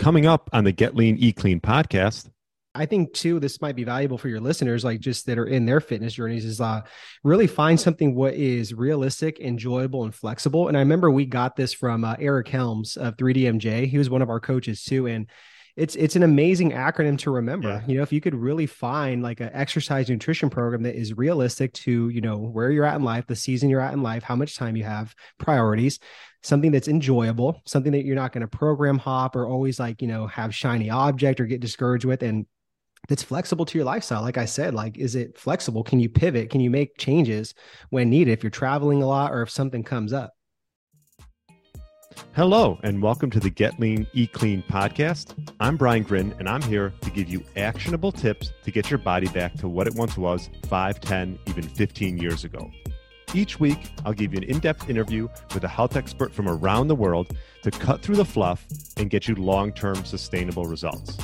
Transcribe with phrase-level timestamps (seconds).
[0.00, 2.30] Coming up on the Get Lean, Eat Clean podcast.
[2.74, 5.66] I think too, this might be valuable for your listeners, like just that are in
[5.66, 6.80] their fitness journeys, is uh,
[7.22, 10.68] really find something what is realistic, enjoyable, and flexible.
[10.68, 13.88] And I remember we got this from uh, Eric Helms of 3DMJ.
[13.88, 15.26] He was one of our coaches too, and
[15.76, 17.68] it's it's an amazing acronym to remember.
[17.68, 17.82] Yeah.
[17.86, 21.72] You know, if you could really find like an exercise nutrition program that is realistic
[21.74, 24.36] to you know where you're at in life, the season you're at in life, how
[24.36, 25.98] much time you have, priorities,
[26.42, 30.08] something that's enjoyable, something that you're not going to program hop or always like, you
[30.08, 32.46] know, have shiny object or get discouraged with and
[33.08, 34.22] that's flexible to your lifestyle.
[34.22, 35.82] Like I said, like, is it flexible?
[35.82, 36.50] Can you pivot?
[36.50, 37.54] Can you make changes
[37.88, 40.34] when needed if you're traveling a lot or if something comes up?
[42.34, 45.34] Hello, and welcome to the Get Lean, E Clean podcast.
[45.58, 49.28] I'm Brian Grin, and I'm here to give you actionable tips to get your body
[49.28, 52.70] back to what it once was 5, 10, even 15 years ago.
[53.34, 56.88] Each week, I'll give you an in depth interview with a health expert from around
[56.88, 58.66] the world to cut through the fluff
[58.96, 61.16] and get you long term sustainable results.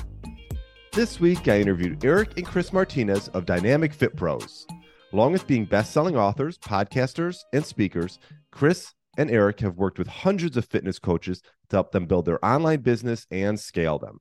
[0.92, 4.66] This week, I interviewed Eric and Chris Martinez of Dynamic Fit Pros.
[5.12, 8.18] Along with being best selling authors, podcasters, and speakers,
[8.50, 12.44] Chris and Eric have worked with hundreds of fitness coaches to help them build their
[12.44, 14.18] online business and scale them.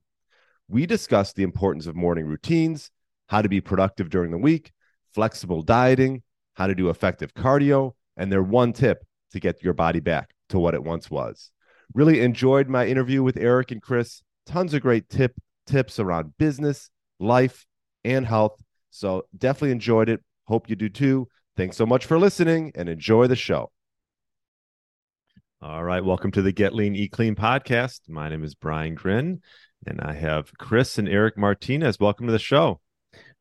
[0.67, 2.89] We discussed the importance of morning routines,
[3.27, 4.71] how to be productive during the week,
[5.13, 6.23] flexible dieting,
[6.55, 10.59] how to do effective cardio, and their one tip to get your body back to
[10.59, 11.51] what it once was.
[11.93, 14.21] Really enjoyed my interview with Eric and Chris.
[14.45, 15.33] Tons of great tip
[15.67, 17.66] tips around business, life,
[18.03, 18.59] and health.
[18.91, 20.23] So definitely enjoyed it.
[20.45, 21.27] Hope you do too.
[21.57, 23.71] Thanks so much for listening and enjoy the show.
[25.67, 28.02] All right, welcome to the Get Lean Eat Clean podcast.
[28.08, 29.41] My name is Brian Grin,
[29.88, 31.99] and I have Chris and Eric Martinez.
[31.99, 32.81] Welcome to the show.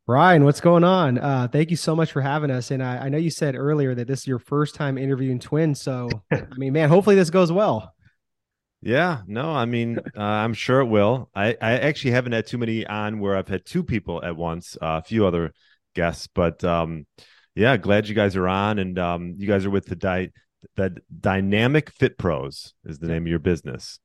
[0.07, 1.19] Brian, what's going on?
[1.19, 2.71] Uh, thank you so much for having us.
[2.71, 5.83] And I, I, know you said earlier that this is your first time interviewing twins.
[5.83, 7.93] So, I mean, man, hopefully this goes well.
[8.81, 11.29] Yeah, no, I mean, uh, I'm sure it will.
[11.35, 14.79] I, I actually haven't had too many on where I've had two people at once,
[14.81, 15.53] uh, a few other
[15.95, 17.05] guests, but um,
[17.55, 18.79] yeah, glad you guys are on.
[18.79, 20.31] And um, you guys are with the di-
[20.77, 23.99] the Dynamic Fit Pros is the name of your business.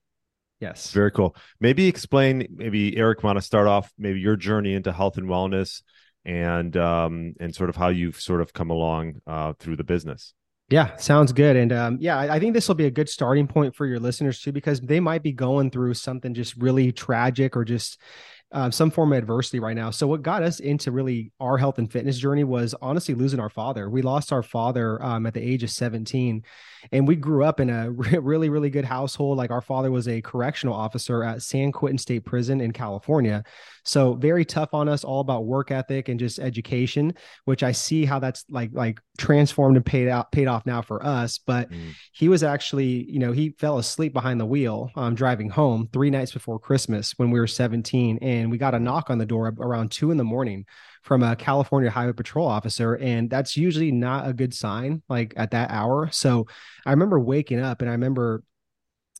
[0.59, 0.91] Yes.
[0.91, 1.35] Very cool.
[1.59, 5.81] Maybe explain, maybe Eric want to start off maybe your journey into health and wellness
[6.25, 10.33] and um and sort of how you've sort of come along uh through the business.
[10.69, 11.55] Yeah, sounds good.
[11.55, 13.99] And um, yeah, I, I think this will be a good starting point for your
[13.99, 17.99] listeners too, because they might be going through something just really tragic or just
[18.51, 19.91] uh, some form of adversity right now.
[19.91, 23.49] So what got us into really our health and fitness journey was honestly losing our
[23.49, 23.89] father.
[23.89, 26.43] We lost our father um, at the age of 17
[26.91, 29.37] and we grew up in a really, really good household.
[29.37, 33.43] Like our father was a correctional officer at San Quentin State Prison in California.
[33.89, 38.05] So very tough on us, all about work ethic and just education, which I see
[38.05, 41.39] how that's like like transformed and paid out paid off now for us.
[41.39, 41.93] But mm.
[42.13, 46.11] he was actually, you know, he fell asleep behind the wheel um, driving home three
[46.11, 49.51] nights before Christmas when we were 17, and we got a knock on the door
[49.59, 50.65] around two in the morning
[51.01, 52.93] from a California Highway Patrol officer.
[52.95, 56.09] And that's usually not a good sign, like at that hour.
[56.11, 56.45] So
[56.85, 58.43] I remember waking up and I remember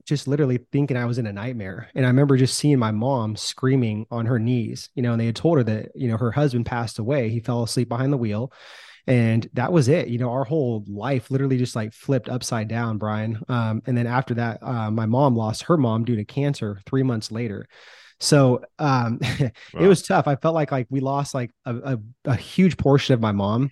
[0.06, 1.90] just literally thinking I was in a nightmare.
[1.96, 5.26] And I remember just seeing my mom screaming on her knees, you know, and they
[5.26, 7.30] had told her that, you know, her husband passed away.
[7.30, 8.52] He fell asleep behind the wheel.
[9.08, 10.08] And that was it.
[10.08, 13.42] You know, our whole life literally just like flipped upside down, Brian.
[13.50, 17.04] Um, and then after that, uh, my mom lost her mom due to cancer three
[17.04, 17.68] months later.
[18.20, 19.50] So um, wow.
[19.80, 20.28] it was tough.
[20.28, 23.72] I felt like like we lost like a, a, a huge portion of my mom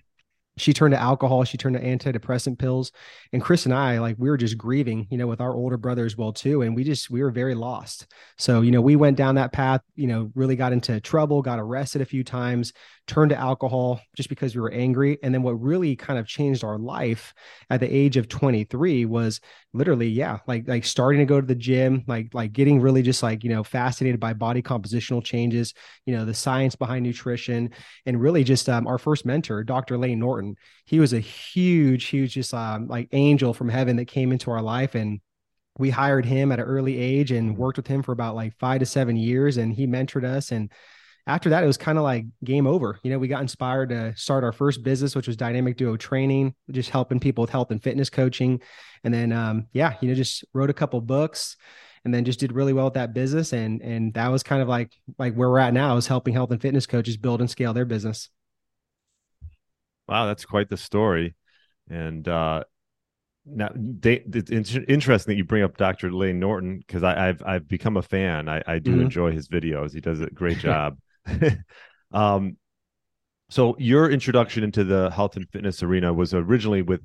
[0.58, 2.92] she turned to alcohol she turned to antidepressant pills.
[3.32, 6.04] And chris and i like we were just grieving you know with our older brother
[6.04, 6.62] as well too.
[6.62, 8.06] And we just we were very lost.
[8.36, 11.58] So you know we went down that path you know really got into trouble got
[11.58, 12.72] arrested a few times
[13.06, 15.18] turned to alcohol just because we were angry.
[15.22, 17.34] And then what really kind of changed our life
[17.70, 19.40] at the age of 23 was
[19.74, 23.22] literally yeah like like starting to go to the gym like like getting really just
[23.22, 25.74] like you know fascinated by body compositional changes
[26.06, 27.70] you know the science behind nutrition
[28.06, 30.47] and really just um, our first mentor dr layne norton
[30.84, 34.62] he was a huge huge just um, like angel from heaven that came into our
[34.62, 35.20] life and
[35.78, 38.80] we hired him at an early age and worked with him for about like five
[38.80, 40.70] to seven years and he mentored us and
[41.28, 42.98] after that, it was kind of like game over.
[43.02, 46.54] You know, we got inspired to start our first business, which was Dynamic Duo Training,
[46.70, 48.62] just helping people with health and fitness coaching.
[49.04, 51.56] And then, um, yeah, you know, just wrote a couple books,
[52.04, 53.52] and then just did really well with that business.
[53.52, 56.50] And and that was kind of like like where we're at now is helping health
[56.50, 58.30] and fitness coaches build and scale their business.
[60.08, 61.34] Wow, that's quite the story.
[61.90, 62.64] And uh,
[63.46, 66.10] now they, it's interesting that you bring up Dr.
[66.10, 68.48] Layne Norton because I've I've become a fan.
[68.48, 69.02] I, I do mm-hmm.
[69.02, 69.92] enjoy his videos.
[69.92, 70.98] He does a great job.
[72.12, 72.56] um,
[73.50, 77.00] so your introduction into the health and fitness arena was originally with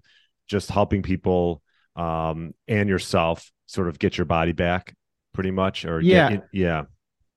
[0.48, 1.62] just helping people
[1.96, 4.96] um, and yourself sort of get your body back,
[5.34, 6.84] pretty much, or yeah, get, yeah.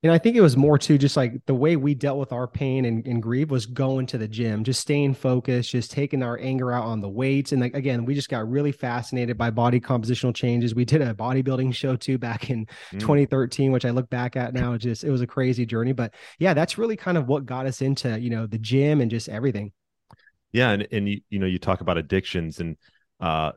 [0.06, 2.46] And I think it was more too just like the way we dealt with our
[2.46, 6.38] pain and, and grief was going to the gym, just staying focused, just taking our
[6.38, 7.50] anger out on the weights.
[7.50, 10.76] And like again, we just got really fascinated by body compositional changes.
[10.76, 13.00] We did a bodybuilding show too back in mm.
[13.00, 14.76] 2013, which I look back at now.
[14.76, 15.92] Just it was a crazy journey.
[15.92, 19.10] But yeah, that's really kind of what got us into, you know, the gym and
[19.10, 19.72] just everything.
[20.52, 20.70] Yeah.
[20.70, 22.76] And and you, you know, you talk about addictions and
[23.18, 23.50] uh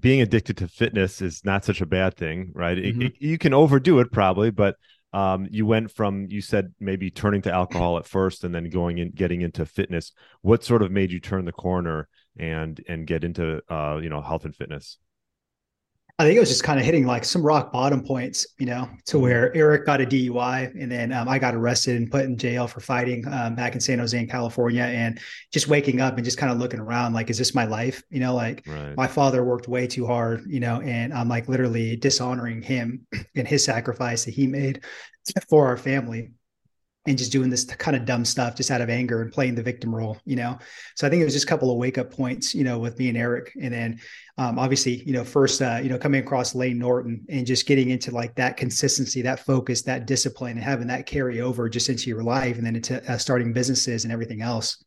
[0.00, 2.78] being addicted to fitness is not such a bad thing, right?
[2.78, 3.02] Mm-hmm.
[3.02, 4.76] It, it, you can overdo it probably, but
[5.12, 8.98] um, you went from you said maybe turning to alcohol at first and then going
[8.98, 10.12] in getting into fitness.
[10.42, 12.08] What sort of made you turn the corner
[12.38, 14.98] and and get into uh, you know health and fitness
[16.20, 18.90] I think it was just kind of hitting like some rock bottom points, you know,
[19.06, 19.22] to mm-hmm.
[19.22, 22.66] where Eric got a DUI and then um, I got arrested and put in jail
[22.66, 24.82] for fighting um, back in San Jose in California.
[24.82, 25.18] And
[25.50, 28.02] just waking up and just kind of looking around, like, is this my life?
[28.10, 28.94] You know, like right.
[28.98, 33.48] my father worked way too hard, you know, and I'm like literally dishonoring him and
[33.48, 34.84] his sacrifice that he made
[35.48, 36.32] for our family
[37.10, 39.62] and just doing this kind of dumb stuff just out of anger and playing the
[39.62, 40.58] victim role, you know.
[40.94, 42.98] So I think it was just a couple of wake up points, you know, with
[42.98, 44.00] me and Eric, and then
[44.38, 47.90] um, obviously, you know, first, uh, you know, coming across Layne Norton and just getting
[47.90, 52.08] into like that consistency, that focus, that discipline, and having that carry over just into
[52.08, 54.82] your life, and then into uh, starting businesses and everything else.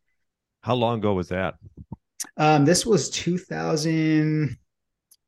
[0.62, 1.56] How long ago was that?
[2.38, 4.58] Um, this was 2000,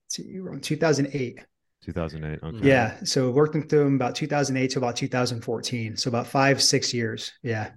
[0.10, 1.40] 2008.
[1.86, 2.40] 2008.
[2.44, 2.68] Okay.
[2.68, 2.98] Yeah.
[3.04, 5.98] So worked with them about 2008 to about 2014.
[5.98, 7.32] So about five, six years.
[7.44, 7.72] Yeah.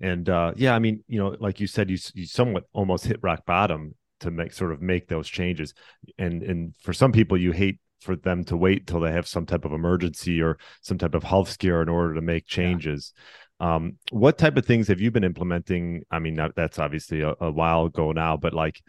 [0.00, 3.18] And uh, yeah, I mean, you know, like you said, you you somewhat almost hit
[3.22, 5.74] rock bottom to make sort of make those changes.
[6.18, 9.44] And and for some people, you hate for them to wait till they have some
[9.44, 13.12] type of emergency or some type of health scare in order to make changes.
[13.60, 13.74] Yeah.
[13.74, 16.02] Um, what type of things have you been implementing?
[16.10, 18.80] I mean, that's obviously a, a while ago now, but like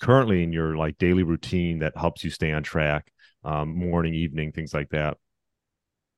[0.00, 3.10] currently in your like daily routine that helps you stay on track
[3.44, 5.16] um, morning evening things like that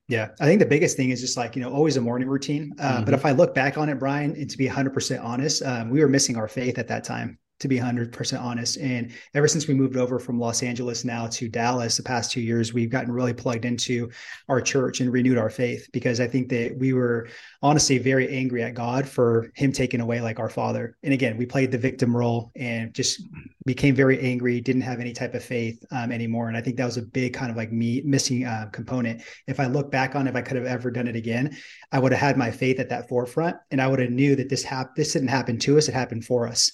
[0.08, 2.72] yeah i think the biggest thing is just like you know always a morning routine
[2.78, 3.04] uh, mm-hmm.
[3.04, 6.00] but if i look back on it brian and to be 100% honest um, we
[6.00, 8.78] were missing our faith at that time to be 100% honest.
[8.78, 12.40] And ever since we moved over from Los Angeles now to Dallas, the past two
[12.40, 14.10] years, we've gotten really plugged into
[14.49, 17.28] our church and renewed our faith because I think that we were
[17.62, 20.96] honestly very angry at God for Him taking away like our father.
[21.02, 23.22] And again, we played the victim role and just
[23.66, 26.49] became very angry, didn't have any type of faith um, anymore.
[26.49, 29.22] And I think that was a big kind of like me missing uh, component.
[29.49, 31.56] If I look back on if I could have ever done it again,
[31.90, 34.49] I would have had my faith at that forefront and I would have knew that
[34.49, 36.72] this hap- this didn't happen to us, it happened for us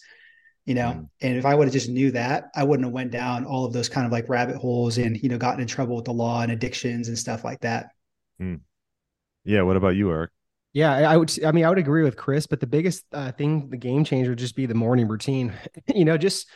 [0.65, 1.09] you know mm.
[1.21, 3.73] and if i would have just knew that i wouldn't have went down all of
[3.73, 6.43] those kind of like rabbit holes and you know gotten in trouble with the law
[6.43, 7.91] and addictions and stuff like that
[8.41, 8.61] mm.
[9.45, 10.31] yeah what about you eric
[10.73, 13.69] yeah i would i mean i would agree with chris but the biggest uh, thing
[13.71, 15.53] the game changer would just be the morning routine
[15.95, 16.49] you know just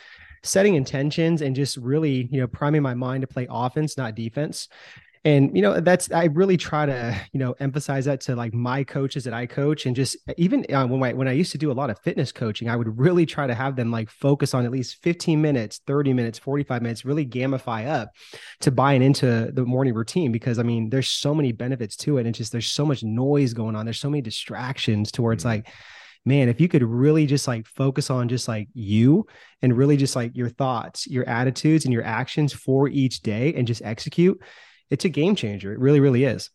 [0.43, 4.69] setting intentions and just really you know priming my mind to play offense not defense
[5.25, 8.83] and you know that's i really try to you know emphasize that to like my
[8.83, 11.71] coaches that i coach and just even uh, when i when i used to do
[11.71, 14.65] a lot of fitness coaching i would really try to have them like focus on
[14.65, 18.11] at least 15 minutes 30 minutes 45 minutes really gamify up
[18.61, 22.25] to buying into the morning routine because i mean there's so many benefits to it
[22.25, 25.43] and just there's so much noise going on there's so many distractions to where it's
[25.43, 25.63] mm-hmm.
[25.65, 25.67] like
[26.25, 29.25] man, if you could really just like focus on just like you
[29.61, 33.65] and really just like your thoughts, your attitudes, and your actions for each day and
[33.65, 34.37] just execute,
[34.89, 35.73] it's a game changer.
[35.73, 36.49] It really, really is.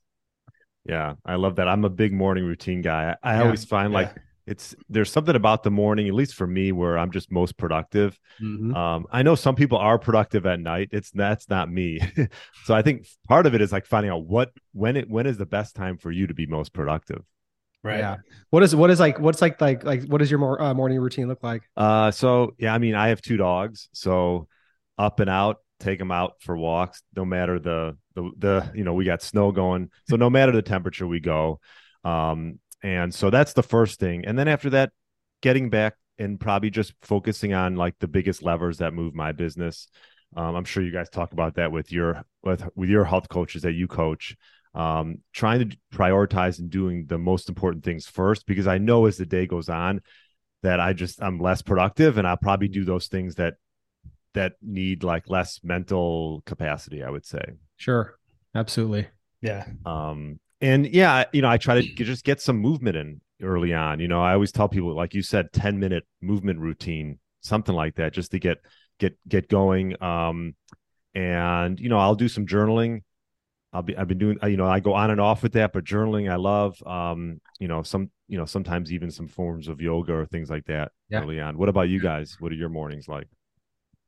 [0.85, 1.69] Yeah, I love that.
[1.69, 3.17] I'm a big morning routine guy.
[3.23, 4.01] I, I yeah, always find yeah.
[4.01, 4.15] like
[4.47, 8.19] it's there's something about the morning, at least for me, where I'm just most productive.
[8.43, 8.75] Mm-hmm.
[8.75, 10.91] Um, I know some people are productive at night.
[10.93, 12.01] It's that's not me.
[12.65, 15.39] so I think part of it is like finding out what when it when is
[15.39, 17.23] the best time for you to be most productive.
[17.82, 17.99] Right.
[17.99, 18.17] Yeah.
[18.51, 20.99] What is what is like what's like like like what does your more, uh, morning
[20.99, 21.63] routine look like?
[21.77, 24.49] Uh so yeah, I mean I have two dogs, so
[24.99, 28.95] up and out take them out for walks no matter the the the you know
[28.95, 29.91] we got snow going.
[30.09, 31.61] So no matter the temperature we go
[32.05, 34.27] um and so that's the first thing.
[34.27, 34.93] And then after that
[35.41, 39.89] getting back and probably just focusing on like the biggest levers that move my business.
[40.37, 43.63] Um, i'm sure you guys talk about that with your with with your health coaches
[43.63, 44.37] that you coach.
[44.75, 49.17] Um, trying to prioritize and doing the most important things first because i know as
[49.17, 50.01] the day goes on
[50.65, 53.55] that i just i'm less productive and i'll probably do those things that
[54.34, 57.44] that need like less mental capacity i would say.
[57.76, 58.19] Sure.
[58.55, 59.08] Absolutely.
[59.41, 59.67] Yeah.
[59.84, 64.00] Um and yeah you know i try to just get some movement in early on.
[64.00, 67.96] You know i always tell people like you said 10 minute movement routine something like
[67.96, 68.58] that just to get
[68.98, 70.00] get get going.
[70.03, 70.55] Um
[71.14, 73.03] and you know i'll do some journaling.
[73.72, 75.84] I'll be i've been doing you know i go on and off with that but
[75.84, 76.81] journaling i love.
[76.86, 80.64] Um you know some you know sometimes even some forms of yoga or things like
[80.67, 81.20] that yeah.
[81.22, 81.58] early on.
[81.58, 82.36] What about you guys?
[82.41, 83.29] What are your mornings like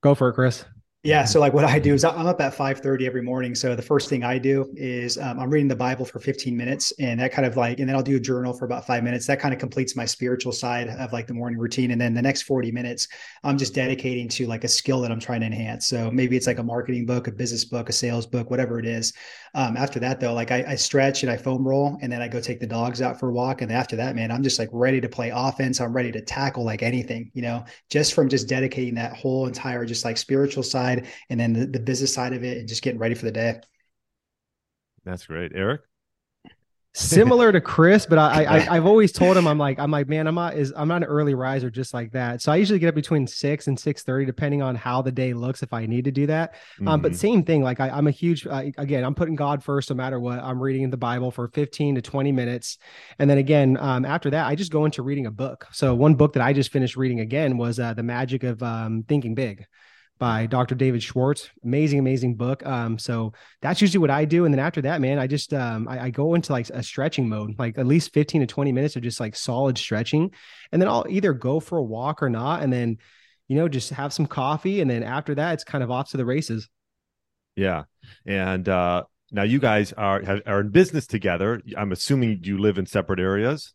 [0.03, 0.65] Go for it, Chris.
[1.07, 1.25] Yeah.
[1.25, 3.55] So like what I do is I'm up at 5:30 every morning.
[3.55, 6.93] So the first thing I do is um, I'm reading the Bible for 15 minutes,
[6.99, 9.25] and that kind of like, and then I'll do a journal for about five minutes.
[9.29, 11.93] That kind of completes my spiritual side of like the morning routine.
[11.93, 13.07] And then the next 40 minutes,
[13.45, 15.87] I'm just dedicating to like a skill that I'm trying to enhance.
[15.87, 18.85] So maybe it's like a marketing book, a business book, a sales book, whatever it
[18.85, 19.13] is.
[19.55, 22.27] Um, after that though, like I, I stretch and I foam roll, and then I
[22.27, 23.63] go take the dogs out for a walk.
[23.63, 25.81] And after that, man, I'm just like ready to play offense.
[25.81, 29.87] I'm ready to tackle like anything, you know, just from just dedicating that whole entire
[29.87, 30.96] just like spiritual side
[31.31, 33.61] and then the, the business side of it and just getting ready for the day.
[35.05, 35.53] That's great.
[35.55, 35.83] Eric?
[36.99, 40.27] Similar to Chris, but I, I I've always told him I'm like I'm like man
[40.27, 42.41] I'm not is I'm not an early riser just like that.
[42.41, 45.35] So I usually get up between six and six thirty depending on how the day
[45.35, 46.55] looks if I need to do that.
[46.55, 46.89] Mm-hmm.
[46.89, 47.19] Um, but mm-hmm.
[47.19, 50.19] same thing like I, am a huge uh, again I'm putting God first no matter
[50.19, 50.39] what.
[50.39, 52.79] I'm reading the Bible for 15 to 20 minutes,
[53.19, 55.67] and then again um, after that I just go into reading a book.
[55.73, 59.05] So one book that I just finished reading again was uh, the Magic of um,
[59.07, 59.67] Thinking Big
[60.19, 60.75] by Dr.
[60.75, 61.51] David Schwartz.
[61.65, 62.65] Amazing, amazing book.
[62.67, 64.45] Um, so that's usually what I do.
[64.45, 67.29] And then after that, man, I just um I, I, go into like a stretching
[67.29, 70.31] mode, like at least 15 to 20 minutes of just like solid stretching.
[70.73, 72.63] And then I'll either go for a walk or not.
[72.63, 72.99] And then,
[73.49, 74.81] you know, just have some coffee.
[74.81, 76.69] And then after that, it's kind of off to the races.
[77.55, 77.85] Yeah.
[78.25, 81.61] And uh now you guys are are in business together.
[81.77, 83.75] I'm assuming you live in separate areas.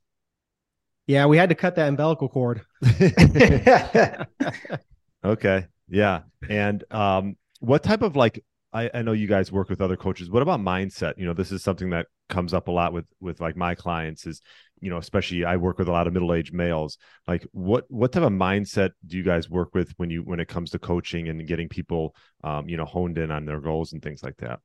[1.08, 2.62] Yeah, we had to cut that umbilical cord.
[5.26, 5.66] okay.
[5.92, 6.22] Yeah.
[6.50, 8.44] And um, what type of like
[8.74, 10.30] I, I know you guys work with other coaches.
[10.30, 11.18] What about mindset?
[11.18, 14.26] You know, this is something that comes up a lot with with like my clients
[14.26, 14.42] is,
[14.80, 16.98] you know, especially I work with a lot of middle-aged males.
[17.28, 20.48] Like what what type of mindset do you guys work with when you when it
[20.48, 24.02] comes to coaching and getting people um, you know, honed in on their goals and
[24.02, 24.62] things like that?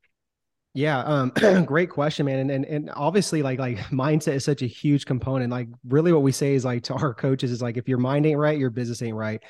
[0.76, 1.30] Yeah, um,
[1.64, 2.38] great question, man.
[2.38, 5.50] And, and and obviously, like like mindset is such a huge component.
[5.50, 8.26] Like, really, what we say is like to our coaches is like, if your mind
[8.26, 9.42] ain't right, your business ain't right.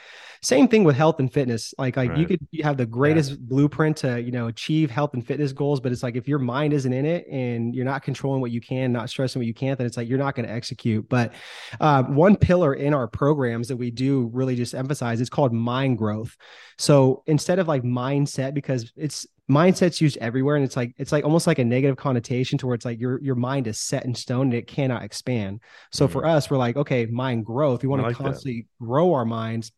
[0.43, 1.75] Same thing with health and fitness.
[1.79, 2.19] Like like right.
[2.19, 3.37] you could you have the greatest yeah.
[3.41, 6.73] blueprint to you know achieve health and fitness goals, but it's like if your mind
[6.73, 9.79] isn't in it and you're not controlling what you can, not stressing what you can't,
[9.79, 11.09] then it's like you're not going to execute.
[11.09, 11.33] But
[11.81, 15.99] uh, one pillar in our programs that we do really just emphasize it's called mind
[15.99, 16.37] growth.
[16.79, 21.25] So instead of like mindset, because it's mindset's used everywhere and it's like it's like
[21.25, 24.55] almost like a negative connotation towards like your your mind is set in stone and
[24.55, 25.61] it cannot expand
[25.93, 26.13] so mm-hmm.
[26.13, 28.85] for us we're like okay mind growth we want to like constantly that.
[28.85, 29.71] grow our minds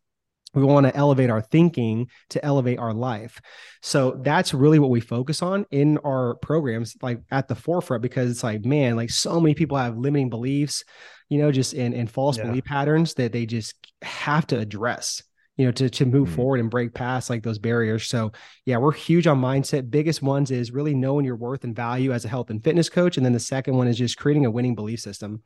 [0.55, 3.39] we want to elevate our thinking to elevate our life
[3.83, 8.31] so that's really what we focus on in our programs like at the forefront because
[8.31, 10.83] it's like man like so many people have limiting beliefs
[11.29, 12.45] you know just in in false yeah.
[12.45, 15.21] belief patterns that they just have to address
[15.59, 16.35] you know, to to move mm-hmm.
[16.37, 18.07] forward and break past like those barriers.
[18.07, 18.31] So
[18.63, 19.91] yeah, we're huge on mindset.
[19.91, 23.17] Biggest ones is really knowing your worth and value as a health and fitness coach.
[23.17, 25.43] And then the second one is just creating a winning belief system.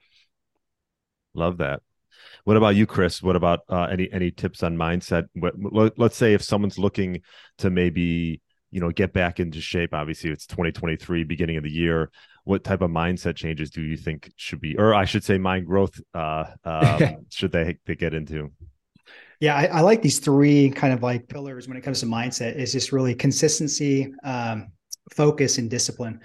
[1.33, 1.81] Love that.
[2.43, 3.23] What about you, Chris?
[3.23, 5.29] What about uh, any any tips on mindset?
[5.33, 7.23] What, let, let's say if someone's looking
[7.57, 8.39] to maybe
[8.69, 9.95] you know get back into shape.
[9.95, 12.11] Obviously, it's 2023, beginning of the year.
[12.43, 15.65] What type of mindset changes do you think should be, or I should say, mind
[15.65, 18.51] growth uh, um, should they they get into?
[19.43, 22.55] Yeah, I, I, like these three kind of like pillars when it comes to mindset.
[22.55, 24.71] Is just really consistency, um,
[25.11, 26.21] focus, and discipline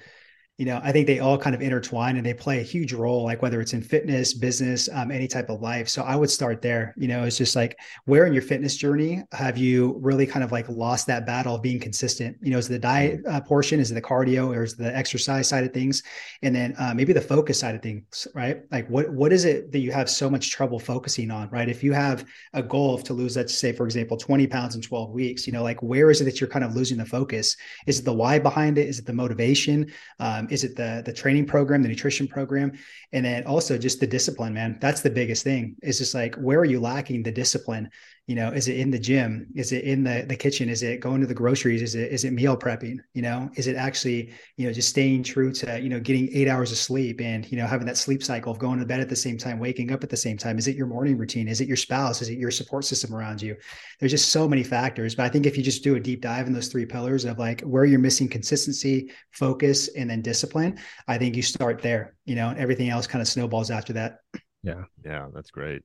[0.59, 3.25] you know i think they all kind of intertwine and they play a huge role
[3.25, 5.89] like whether it's in fitness business um, any type of life.
[5.89, 9.23] So i would start there you know it's just like where in your fitness journey
[9.33, 12.37] have you really kind of like lost that battle of being consistent?
[12.43, 13.81] You know is the diet uh, portion?
[13.81, 14.49] Is it the cardio?
[14.55, 16.03] Or is the exercise side of things?
[16.43, 18.63] And then uh, maybe the focus side of things right?
[18.73, 21.69] Like what what is it that you have so much trouble focusing on right?
[21.69, 24.83] If you have a goal of to lose let's say for example 20 pounds in
[24.83, 27.57] 12 weeks you know like where is it that you're kind of losing the focus?
[27.87, 28.89] Is it the why behind it?
[28.89, 29.93] Is it the motivation?
[30.19, 32.73] Um, is it the the training program, the nutrition program,
[33.13, 34.79] and then also just the discipline, man.
[34.81, 35.77] That's the biggest thing.
[35.83, 37.91] Is just like where are you lacking the discipline?
[38.29, 39.49] You know is it in the gym?
[39.57, 40.69] Is it in the the kitchen?
[40.69, 41.83] Is it going to the groceries?
[41.83, 43.51] Is it is it meal prepping you know?
[43.57, 46.79] Is it actually you know just staying true to you know getting eight hours of
[46.79, 49.39] sleep and you know having that sleep cycle of going to bed at the same
[49.39, 50.59] time waking up at the same time?
[50.59, 51.49] Is it your morning routine?
[51.49, 52.23] Is it your spouse?
[52.23, 53.57] Is it your support system around you?
[53.99, 56.47] There's just so many factors but i think if you just do a deep dive
[56.47, 61.19] in those three pillars of like where you're missing consistency focus and then discipline i
[61.19, 64.19] think you start there you know everything else kind of snowballs after that.
[64.63, 64.85] Yeah.
[65.05, 65.83] Yeah that's great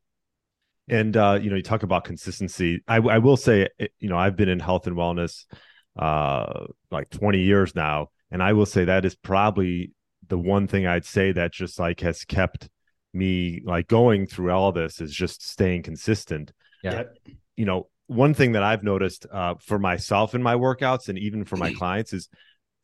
[0.89, 2.81] and uh, you know, you talk about consistency.
[2.87, 5.45] I, I will say, you know, I've been in health and wellness
[5.97, 9.91] uh, like 20 years now, and I will say that is probably
[10.27, 12.69] the one thing I'd say that just like has kept
[13.13, 16.51] me like going through all this is just staying consistent.
[16.83, 17.03] Yeah.
[17.55, 21.45] You know, one thing that I've noticed uh, for myself in my workouts and even
[21.45, 22.29] for my clients is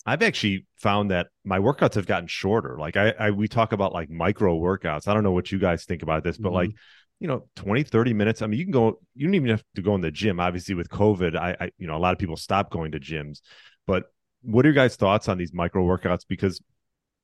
[0.05, 2.77] I've actually found that my workouts have gotten shorter.
[2.79, 5.07] Like I, I we talk about like micro workouts.
[5.07, 6.55] I don't know what you guys think about this, but mm-hmm.
[6.55, 6.71] like
[7.19, 8.41] you know 20 30 minutes.
[8.41, 10.75] I mean you can go you don't even have to go in the gym obviously
[10.75, 11.35] with covid.
[11.37, 13.41] I, I you know a lot of people stop going to gyms.
[13.85, 14.11] But
[14.41, 16.25] what are your guys thoughts on these micro workouts?
[16.27, 16.61] Because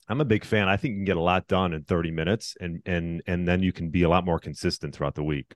[0.08, 0.70] i'm a big fan.
[0.70, 3.64] I think you can get a lot done in 30 minutes and and and then
[3.64, 5.54] you can be a lot more consistent throughout the week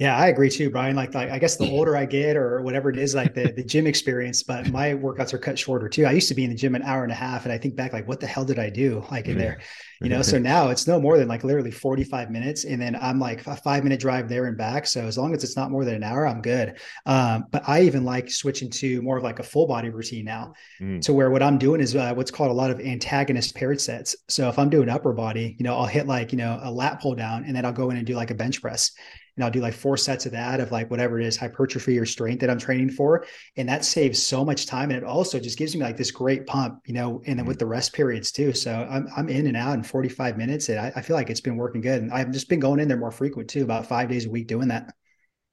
[0.00, 0.96] yeah, I agree too, Brian.
[0.96, 3.62] Like, like I guess the older I get or whatever it is, like the, the
[3.62, 6.06] gym experience, but my workouts are cut shorter too.
[6.06, 7.76] I used to be in the gym an hour and a half and I think
[7.76, 9.60] back like, what the hell did I do like in there?
[10.02, 12.64] You know, so now it's no more than like literally 45 minutes.
[12.64, 14.86] And then I'm like a five minute drive there and back.
[14.86, 16.78] So as long as it's not more than an hour, I'm good.
[17.04, 20.54] Um, but I even like switching to more of like a full body routine now
[20.80, 21.02] mm.
[21.02, 24.16] to where what I'm doing is uh, what's called a lot of antagonist paired sets.
[24.30, 27.02] So if I'm doing upper body, you know, I'll hit like, you know, a lat
[27.02, 28.92] pull down and then I'll go in and do like a bench press
[29.40, 32.04] and I'll do like four sets of that of like whatever it is, hypertrophy or
[32.04, 33.24] strength that I'm training for.
[33.56, 34.90] And that saves so much time.
[34.90, 37.56] And it also just gives me like this great pump, you know, and then with
[37.56, 37.60] mm-hmm.
[37.60, 38.52] the rest periods too.
[38.52, 40.68] So I'm, I'm in and out in 45 minutes.
[40.68, 42.02] And I, I feel like it's been working good.
[42.02, 44.46] And I've just been going in there more frequent too, about five days a week
[44.46, 44.92] doing that.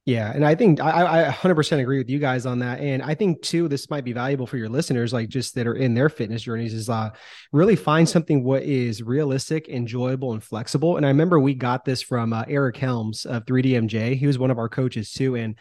[0.08, 3.14] Yeah, and I think I, I 100% agree with you guys on that, and I
[3.14, 6.08] think too this might be valuable for your listeners, like just that are in their
[6.08, 7.10] fitness journeys, is uh,
[7.52, 10.96] really find something what is realistic, enjoyable, and flexible.
[10.96, 14.16] And I remember we got this from uh, Eric Helms of 3DMJ.
[14.16, 15.56] He was one of our coaches too, and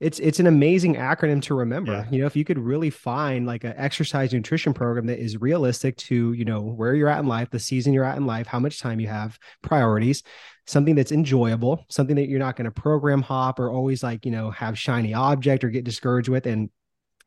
[0.00, 1.92] it's it's an amazing acronym to remember.
[1.92, 2.06] Yeah.
[2.10, 5.96] You know, if you could really find like an exercise nutrition program that is realistic
[5.98, 8.58] to you know where you're at in life, the season you're at in life, how
[8.58, 10.24] much time you have, priorities
[10.66, 14.30] something that's enjoyable, something that you're not going to program hop or always like, you
[14.30, 16.46] know, have shiny object or get discouraged with.
[16.46, 16.70] And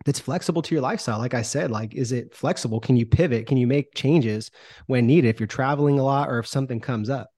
[0.05, 1.19] that's flexible to your lifestyle.
[1.19, 2.79] Like I said, like, is it flexible?
[2.79, 3.47] Can you pivot?
[3.47, 4.51] Can you make changes
[4.87, 7.29] when needed if you're traveling a lot or if something comes up?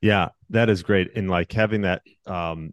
[0.00, 1.16] Yeah, that is great.
[1.16, 2.72] And like having that, um,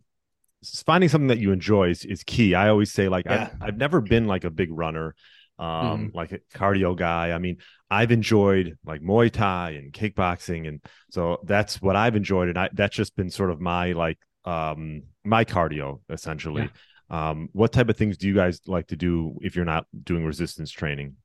[0.86, 2.56] finding something that you enjoy is, is key.
[2.56, 3.50] I always say, like, yeah.
[3.54, 5.16] I've, I've never been like a big runner
[5.58, 6.18] um mm-hmm.
[6.18, 7.58] like a cardio guy i mean
[7.90, 12.70] i've enjoyed like muay thai and kickboxing and so that's what i've enjoyed and I,
[12.74, 16.70] that's just been sort of my like um my cardio essentially
[17.10, 17.30] yeah.
[17.30, 20.26] um what type of things do you guys like to do if you're not doing
[20.26, 21.16] resistance training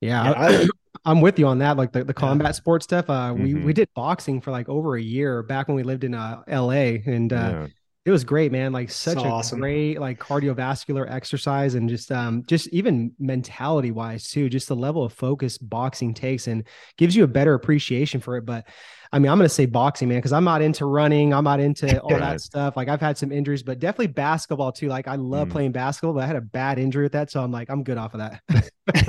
[0.00, 0.66] yeah, yeah
[1.04, 2.52] I, am with you on that like the, the combat yeah.
[2.52, 3.42] sports stuff uh mm-hmm.
[3.42, 3.70] we we mm-hmm.
[3.72, 7.32] did boxing for like over a year back when we lived in uh la and
[7.32, 7.66] uh
[8.04, 8.72] it was great, man.
[8.72, 9.60] Like such so a awesome.
[9.60, 15.04] great like cardiovascular exercise and just um just even mentality wise too, just the level
[15.04, 18.44] of focus boxing takes and gives you a better appreciation for it.
[18.44, 18.66] But
[19.12, 22.00] I mean, I'm gonna say boxing, man, because I'm not into running, I'm not into
[22.02, 22.76] all that stuff.
[22.76, 24.88] Like I've had some injuries, but definitely basketball too.
[24.88, 25.52] Like I love mm.
[25.52, 27.98] playing basketball, but I had a bad injury with that, so I'm like, I'm good
[27.98, 28.42] off of that.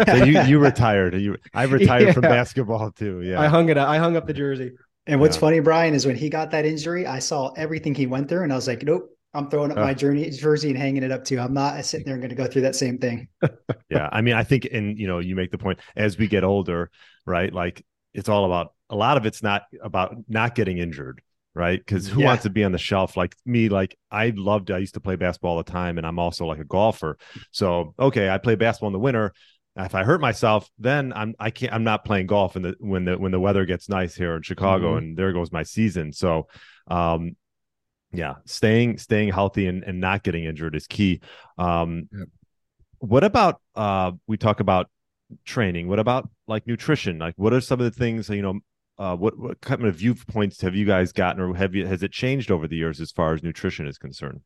[0.05, 1.15] so you you retired.
[1.15, 2.13] You I retired yeah.
[2.13, 3.21] from basketball too.
[3.21, 3.77] Yeah, I hung it.
[3.77, 3.89] Up.
[3.89, 4.73] I hung up the jersey.
[5.05, 5.41] And what's yeah.
[5.41, 8.53] funny, Brian, is when he got that injury, I saw everything he went through, and
[8.53, 11.25] I was like, nope, I'm throwing up uh, my journey jersey and hanging it up
[11.25, 11.39] too.
[11.39, 13.27] I'm not sitting there and going to go through that same thing.
[13.89, 16.43] yeah, I mean, I think, and you know, you make the point as we get
[16.43, 16.91] older,
[17.25, 17.51] right?
[17.51, 21.21] Like it's all about a lot of it's not about not getting injured,
[21.55, 21.79] right?
[21.79, 22.27] Because who yeah.
[22.27, 23.69] wants to be on the shelf like me?
[23.69, 26.59] Like I loved, I used to play basketball all the time, and I'm also like
[26.59, 27.17] a golfer.
[27.51, 29.33] So okay, I play basketball in the winter
[29.75, 33.05] if I hurt myself, then I'm I can't I'm not playing golf in the when
[33.05, 34.97] the when the weather gets nice here in Chicago, mm-hmm.
[34.99, 36.13] and there goes my season.
[36.13, 36.47] So,
[36.87, 37.35] um,
[38.11, 41.21] yeah, staying staying healthy and, and not getting injured is key.
[41.57, 42.27] Um, yep.
[42.99, 44.89] what about uh we talk about
[45.43, 45.87] training?
[45.87, 47.17] What about like nutrition?
[47.17, 48.59] Like, what are some of the things you know?
[48.99, 52.11] Uh, what what kind of viewpoints have you guys gotten, or have you has it
[52.11, 54.41] changed over the years as far as nutrition is concerned?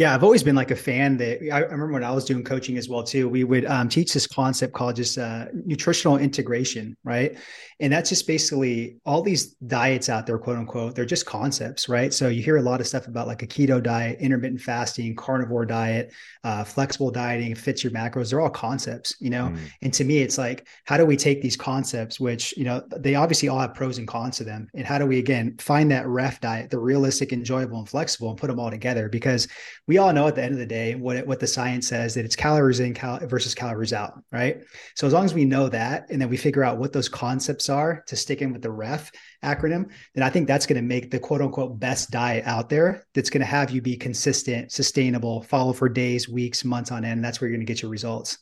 [0.00, 2.78] Yeah, I've always been like a fan that I, remember when I was doing coaching
[2.78, 3.28] as well too.
[3.28, 7.36] We would um, teach this concept called just uh, nutritional integration, right?
[7.80, 10.94] And that's just basically all these diets out there, quote unquote.
[10.94, 12.12] They're just concepts, right?
[12.12, 15.66] So you hear a lot of stuff about like a keto diet, intermittent fasting, carnivore
[15.66, 16.12] diet,
[16.44, 18.30] uh, flexible dieting, fits your macros.
[18.30, 19.48] They're all concepts, you know.
[19.48, 19.58] Mm.
[19.82, 23.14] And to me, it's like, how do we take these concepts, which you know they
[23.14, 26.06] obviously all have pros and cons to them, and how do we again find that
[26.06, 29.48] ref diet, the realistic, enjoyable, and flexible, and put them all together because
[29.86, 32.14] we all know at the end of the day what it, what the science says
[32.14, 34.62] that it's calories in cal- versus calories out, right?
[34.94, 37.68] So as long as we know that, and then we figure out what those concepts
[37.68, 39.10] are to stick in with the REF
[39.44, 43.04] acronym, then I think that's going to make the quote unquote best diet out there.
[43.14, 47.24] That's going to have you be consistent, sustainable, follow for days, weeks, months on end.
[47.24, 48.38] That's where you're going to get your results.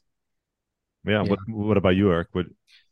[1.05, 1.23] Yeah.
[1.23, 1.31] yeah.
[1.31, 2.29] What What about you, Eric?
[2.33, 2.47] What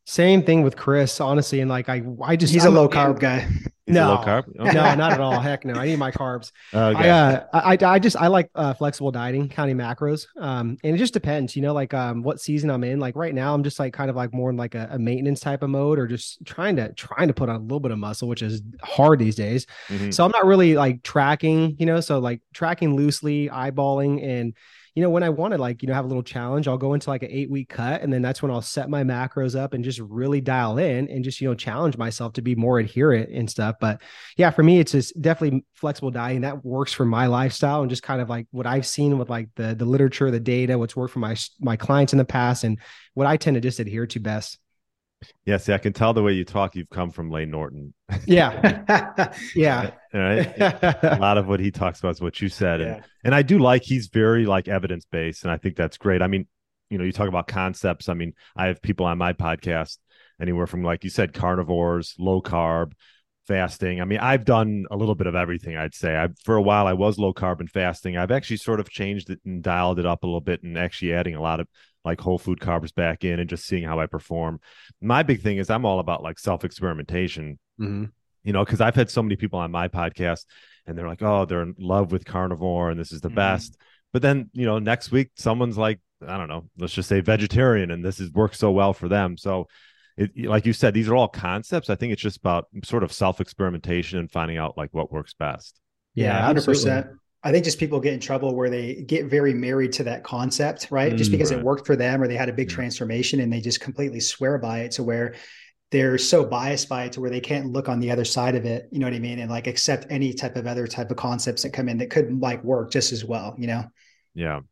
[0.07, 1.61] same thing with Chris, honestly.
[1.61, 3.49] And like I I just he's I'm, a low carb guy.
[3.89, 4.45] no, low carb?
[4.57, 4.73] Okay.
[4.73, 5.41] no, not at all.
[5.41, 5.75] Heck no.
[5.75, 6.53] I need my carbs.
[6.73, 7.11] Okay.
[7.11, 10.27] I, uh, I, I just I like uh, flexible dieting, counting macros.
[10.39, 13.01] Um, and it just depends, you know, like um, what season I'm in.
[13.01, 15.41] Like right now, I'm just like kind of like more in like a, a maintenance
[15.41, 17.99] type of mode, or just trying to trying to put on a little bit of
[17.99, 19.67] muscle, which is hard these days.
[19.89, 20.11] Mm-hmm.
[20.13, 24.55] So I'm not really like tracking, you know, so like tracking loosely, eyeballing, and
[24.97, 26.95] you know, when I want to like, you know, have a little challenge, I'll go
[26.95, 28.01] into like an eight week cut.
[28.01, 31.23] And then that's when I'll set my macros up and just really dial in and
[31.23, 33.77] just, you know, challenge myself to be more adherent and stuff.
[33.79, 34.01] But
[34.39, 38.03] yeah, for me, it's just definitely flexible dieting that works for my lifestyle and just
[38.03, 41.13] kind of like what I've seen with like the, the literature, the data, what's worked
[41.13, 42.81] for my, my clients in the past and
[43.13, 44.59] what I tend to just adhere to best.
[45.45, 46.77] Yeah, see, I can tell the way you talk.
[46.77, 47.95] You've come from Layne Norton.
[48.27, 49.93] Yeah, yeah.
[50.13, 50.55] right.
[51.03, 52.87] a lot of what he talks about is what you said, yeah.
[52.87, 56.23] and and I do like he's very like evidence based, and I think that's great.
[56.23, 56.47] I mean,
[56.91, 58.09] you know, you talk about concepts.
[58.09, 59.99] I mean, I have people on my podcast
[60.41, 62.93] anywhere from like you said, carnivores, low carb,
[63.47, 64.01] fasting.
[64.01, 65.77] I mean, I've done a little bit of everything.
[65.77, 66.17] I'd say.
[66.17, 68.17] I for a while I was low carb and fasting.
[68.17, 71.15] I've actually sort of changed it and dialed it up a little bit, and actually
[71.15, 71.69] adding a lot of
[72.07, 74.61] like whole food carbs back in and just seeing how I perform.
[75.03, 77.59] My big thing is I'm all about like self experimentation.
[77.79, 78.05] Mm-hmm.
[78.45, 80.47] You know, because I've had so many people on my podcast
[80.87, 83.35] and they're like, oh, they're in love with carnivore and this is the mm-hmm.
[83.35, 83.77] best.
[84.13, 87.91] But then, you know, next week someone's like, I don't know, let's just say vegetarian
[87.91, 89.37] and this is works so well for them.
[89.37, 89.67] So
[90.17, 91.91] it, like you said, these are all concepts.
[91.91, 95.35] I think it's just about sort of self experimentation and finding out like what works
[95.35, 95.81] best.
[96.15, 97.09] Yeah, hundred percent.
[97.47, 100.89] I think just people get in trouble where they get very married to that concept,
[100.91, 101.13] right?
[101.13, 101.61] Mm, just because right.
[101.61, 102.75] it worked for them or they had a big yeah.
[102.75, 105.37] transformation and they just completely swear by it to where
[105.93, 108.65] they're so biased by it to where they can't look on the other side of
[108.65, 109.39] it, you know what I mean?
[109.39, 112.41] And like accept any type of other type of concepts that come in that could
[112.41, 113.85] like work just as well, you know?
[114.35, 114.63] Yeah.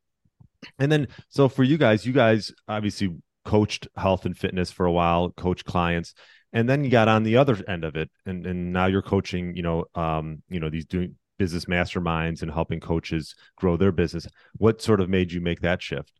[0.80, 4.92] And then so for you guys, you guys obviously coached health and fitness for a
[4.92, 6.12] while, coach clients
[6.52, 9.56] and then you got on the other end of it and and now you're coaching
[9.56, 14.26] you know um you know these doing business masterminds and helping coaches grow their business.
[14.56, 16.12] What sort of made you make that shift?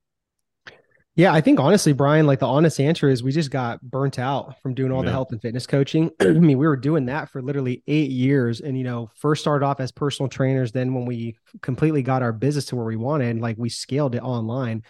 [1.16, 4.61] Yeah, I think honestly, Brian, like the honest answer is we just got burnt out
[4.61, 5.07] from doing all yeah.
[5.07, 6.11] the health and fitness coaching.
[6.20, 8.61] I mean, we were doing that for literally eight years.
[8.61, 10.72] And, you know, first started off as personal trainers.
[10.72, 14.22] Then when we completely got our business to where we wanted, like we scaled it
[14.22, 14.83] online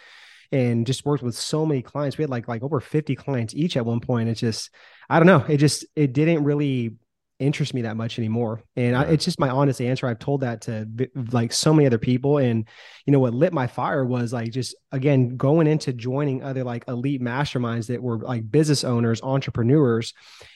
[0.51, 2.17] and just worked with so many clients.
[2.17, 4.29] We had like like over 50 clients each at one point.
[4.29, 4.71] It's just,
[5.07, 5.45] I don't know.
[5.47, 6.95] It just it didn't really
[7.39, 8.63] interest me that much anymore.
[8.75, 9.01] And yeah.
[9.01, 10.07] I, it's just my honest answer.
[10.07, 10.87] I've told that to
[11.31, 12.37] like so many other people.
[12.37, 12.67] And,
[13.05, 16.85] you know, what lit my fire was like just again going into joining other like
[16.87, 20.13] elite masterminds that were like business owners, entrepreneurs,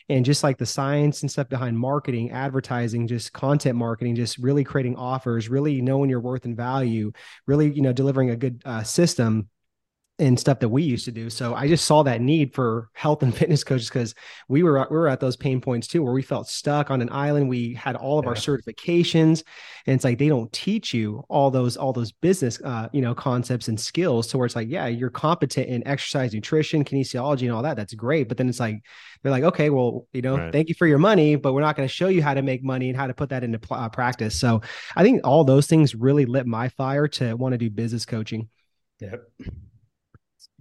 [0.08, 4.64] and just like the science and stuff behind marketing, advertising, just content marketing, just really
[4.64, 7.12] creating offers, really knowing your worth and value,
[7.46, 9.50] really, you know, delivering a good uh, system
[10.20, 11.30] and stuff that we used to do.
[11.30, 14.16] So I just saw that need for health and fitness coaches because
[14.48, 17.10] we were we were at those pain points too, where we felt stuck on an
[17.12, 17.50] island.
[17.50, 18.30] We had all of yeah.
[18.30, 19.44] our certifications,
[19.86, 23.16] and it's like they don't teach you all those all those business uh, you know
[23.16, 24.28] concepts and skills.
[24.28, 27.78] To where it's like, yeah, you're competent in exercise, nutrition, kinesiology, and all that.
[27.78, 28.84] That's great, but then it's like
[29.24, 30.52] they're like, okay, well, you know, right.
[30.52, 32.64] thank you for your money, but we're not going to show you how to make
[32.64, 34.40] money and how to put that into pl- uh, practice.
[34.40, 34.62] So
[34.96, 38.50] I think all those things really lit my fire to want to do business coaching.
[39.00, 39.30] Yep.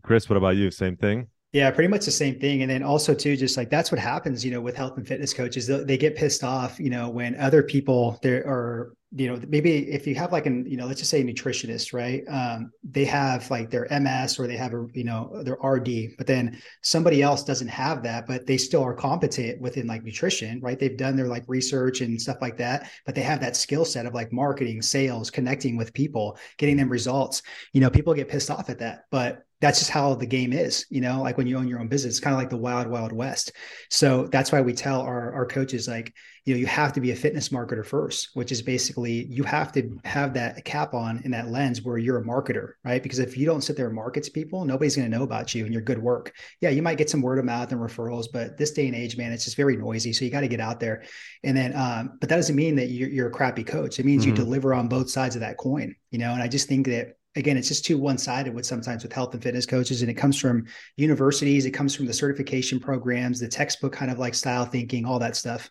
[0.08, 0.70] Chris, what about you?
[0.70, 1.28] Same thing?
[1.52, 2.62] Yeah, pretty much the same thing.
[2.62, 5.34] And then also too, just like that's what happens, you know, with health and fitness
[5.34, 9.90] coaches, they, get pissed off, you know, when other people there are, you know, maybe
[9.90, 12.22] if you have like an, you know, let's just say a nutritionist, right?
[12.26, 16.26] Um, they have like their MS or they have a, you know, their RD, but
[16.26, 20.78] then somebody else doesn't have that, but they still are competent within like nutrition, right?
[20.78, 24.06] They've done their like research and stuff like that, but they have that skill set
[24.06, 27.42] of like marketing, sales, connecting with people, getting them results.
[27.74, 30.86] You know, people get pissed off at that, but that's just how the game is,
[30.88, 32.86] you know, like when you own your own business, it's kind of like the wild,
[32.86, 33.52] wild west.
[33.90, 37.10] So that's why we tell our, our coaches, like, you know, you have to be
[37.10, 41.32] a fitness marketer first, which is basically you have to have that cap on in
[41.32, 43.02] that lens where you're a marketer, right?
[43.02, 45.54] Because if you don't sit there and market to people, nobody's going to know about
[45.54, 46.32] you and your good work.
[46.60, 49.18] Yeah, you might get some word of mouth and referrals, but this day and age,
[49.18, 50.12] man, it's just very noisy.
[50.12, 51.02] So you got to get out there.
[51.42, 53.98] And then, um, but that doesn't mean that you're, you're a crappy coach.
[53.98, 54.30] It means mm-hmm.
[54.30, 57.16] you deliver on both sides of that coin, you know, and I just think that
[57.36, 60.02] again, it's just too one-sided with sometimes with health and fitness coaches.
[60.02, 64.18] And it comes from universities, it comes from the certification programs, the textbook kind of
[64.18, 65.70] like style thinking, all that stuff.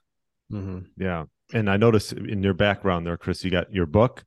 [0.52, 0.80] Mm-hmm.
[1.02, 1.26] Yeah.
[1.54, 4.24] And I noticed in your background there, Chris, you got your book.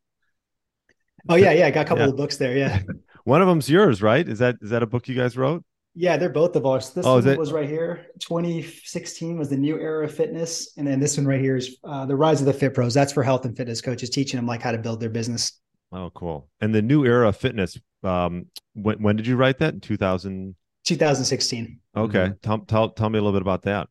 [1.28, 1.66] Oh yeah, yeah.
[1.66, 2.10] I got a couple yeah.
[2.10, 2.56] of books there.
[2.56, 2.80] Yeah.
[3.24, 4.26] one of them's yours, right?
[4.26, 5.64] Is that is that a book you guys wrote?
[5.94, 6.90] Yeah, they're both of ours.
[6.90, 8.06] This oh, one was right here.
[8.20, 12.06] 2016 was the new era of fitness, and then this one right here is uh,
[12.06, 12.94] the rise of the Fit Pros.
[12.94, 15.60] That's for health and fitness coaches, teaching them like how to build their business.
[15.92, 16.48] Oh, cool.
[16.60, 17.78] And the new era of fitness.
[18.02, 19.74] Um, when when did you write that?
[19.74, 20.54] In 2000.
[20.84, 21.80] 2016.
[21.96, 22.18] Okay.
[22.18, 22.32] Mm-hmm.
[22.42, 23.88] Tell, tell tell me a little bit about that.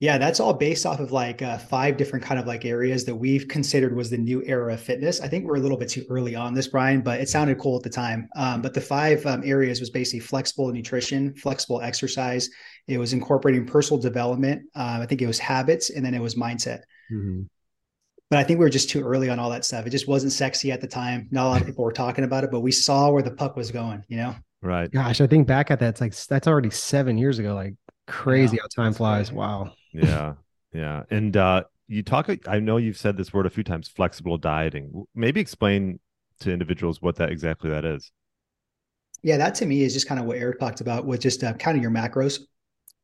[0.00, 3.14] Yeah, that's all based off of like uh, five different kind of like areas that
[3.14, 5.20] we've considered was the new era of fitness.
[5.20, 7.76] I think we're a little bit too early on this, Brian, but it sounded cool
[7.76, 8.28] at the time.
[8.34, 12.50] Um, but the five um, areas was basically flexible nutrition, flexible exercise.
[12.88, 14.62] It was incorporating personal development.
[14.74, 16.80] Uh, I think it was habits, and then it was mindset.
[17.12, 17.42] Mm-hmm
[18.32, 19.86] but I think we were just too early on all that stuff.
[19.86, 21.28] It just wasn't sexy at the time.
[21.30, 23.56] Not a lot of people were talking about it, but we saw where the puck
[23.56, 24.34] was going, you know?
[24.62, 24.90] Right.
[24.90, 27.54] Gosh, I think back at that, it's like that's already seven years ago.
[27.54, 27.74] Like
[28.06, 29.28] crazy how time flies.
[29.28, 29.38] crazy.
[29.38, 29.72] Wow.
[29.92, 30.32] Yeah.
[30.72, 31.02] Yeah.
[31.10, 35.04] And uh you talk I know you've said this word a few times, flexible dieting.
[35.14, 36.00] Maybe explain
[36.40, 38.10] to individuals what that exactly that is.
[39.22, 41.52] Yeah, that to me is just kind of what Eric talked about with just uh,
[41.52, 42.40] kind of your macros,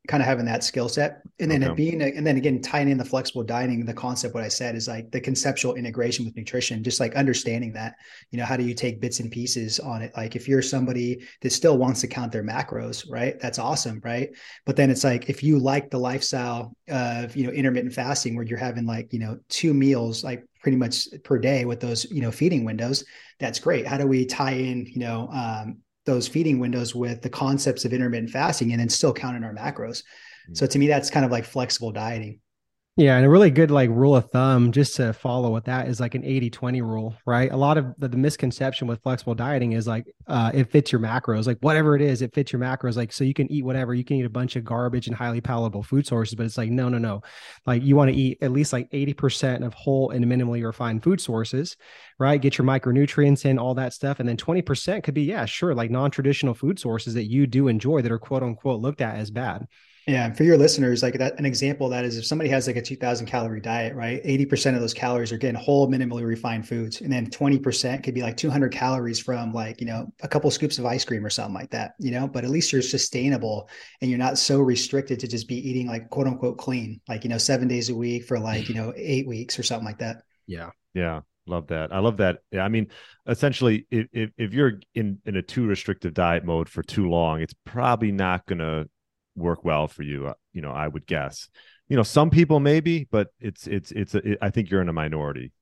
[0.07, 1.63] kind of having that skill set, and then Okay.
[1.63, 4.75] it being, and then again tying in the flexible dieting The concept, what I said,
[4.75, 7.95] is like the conceptual integration with nutrition, just like understanding that.
[8.31, 10.13] You know, how do you take bits and pieces on it?
[10.17, 13.39] Like if you're somebody that still wants to count their macros, right?
[13.41, 14.31] That's awesome, right?
[14.65, 18.45] But then it's like if you like the lifestyle of you know intermittent fasting, where
[18.45, 22.23] you're having like you know two meals like pretty much per day with those you
[22.23, 23.05] know feeding windows,
[23.39, 23.87] that's great.
[23.87, 25.79] How do we tie in you know um,
[26.09, 29.55] those feeding windows with the concepts of intermittent fasting and then still count in our
[29.55, 30.03] macros.
[30.47, 30.55] Hmm.
[30.55, 32.41] So to me, that's kind of like flexible dieting.
[32.99, 36.01] Yeah, and a really good like rule of thumb just to follow with that is
[36.01, 37.49] like an 80-20 rule, right?
[37.53, 41.01] A lot of the, the misconception with flexible dieting is like uh it fits your
[41.01, 42.97] macros, like whatever it is, it fits your macros.
[42.97, 45.41] Like so you can eat whatever, you can eat a bunch of garbage and highly
[45.41, 47.23] palatable food sources, but it's like no, no, no.
[47.67, 51.21] Like you want to eat at least like 80% of whole and minimally refined food
[51.21, 51.77] sources,
[52.19, 52.43] right?
[52.43, 54.19] Get your micronutrients in, all that stuff.
[54.19, 58.03] And then 20% could be, yeah, sure, like non-traditional food sources that you do enjoy
[58.03, 59.69] that are quote unquote looked at as bad.
[60.09, 62.77] Yeah, and for your listeners, like that, an example that is if somebody has like
[62.77, 64.25] a 2000 calorie diet, right?
[64.25, 67.03] 80% of those calories are getting whole, minimally refined foods.
[67.03, 70.79] And then 20% could be like 200 calories from like, you know, a couple scoops
[70.79, 73.69] of ice cream or something like that, you know, but at least you're sustainable
[74.01, 77.29] and you're not so restricted to just be eating like quote unquote clean, like, you
[77.29, 80.23] know, seven days a week for like, you know, eight weeks or something like that.
[80.47, 80.71] Yeah.
[80.95, 81.93] Yeah, love that.
[81.93, 82.39] I love that.
[82.51, 82.89] Yeah, I mean,
[83.27, 87.41] essentially, if if, if you're in in a too restrictive diet mode for too long,
[87.41, 88.89] it's probably not to
[89.39, 90.29] work well for you.
[90.29, 91.49] uh, You know, I would guess.
[91.89, 94.15] You know, some people maybe, but it's it's it's.
[94.15, 95.53] A, it, I think you're in a minority.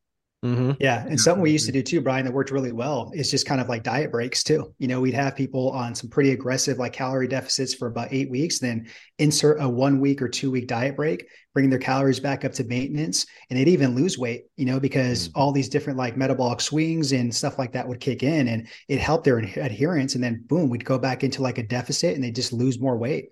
[0.44, 0.72] Mm-hmm.
[0.78, 1.04] Yeah.
[1.04, 3.60] And something we used to do too, Brian, that worked really well is just kind
[3.60, 4.74] of like diet breaks too.
[4.78, 8.30] You know, we'd have people on some pretty aggressive like calorie deficits for about eight
[8.30, 8.86] weeks, then
[9.18, 12.64] insert a one week or two week diet break, bring their calories back up to
[12.64, 13.26] maintenance.
[13.48, 15.32] And they'd even lose weight, you know, because Mhm.
[15.34, 19.00] all these different like metabolic swings and stuff like that would kick in and it
[19.00, 20.14] helped their adherence.
[20.14, 22.98] And then boom, we'd go back into like a deficit and they just lose more
[22.98, 23.30] weight.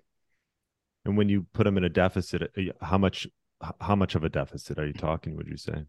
[1.05, 3.27] And when you put them in a deficit, uh, how much
[3.79, 5.35] how much of a deficit are you talking?
[5.37, 5.85] Would you say?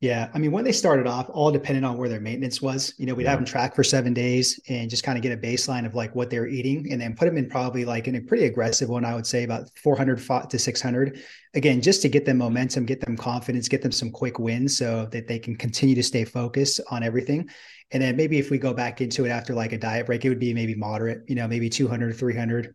[0.00, 0.28] Yeah.
[0.34, 2.92] I mean, when they started off, all depended on where their maintenance was.
[2.98, 3.30] You know, we'd Yeah.
[3.30, 6.14] have them track for seven days and just kind of get a baseline of like
[6.14, 9.06] what they're eating and then put them in probably like in a pretty aggressive one,
[9.06, 11.22] I would say about 400 to 600.
[11.54, 15.06] Again, just to get them momentum, get them confidence, get them some quick wins so
[15.12, 17.48] that they can continue to stay focused on everything.
[17.90, 20.28] And then maybe if we go back into it after like a diet break, it
[20.28, 22.74] would be maybe moderate, you know, maybe 200, 300.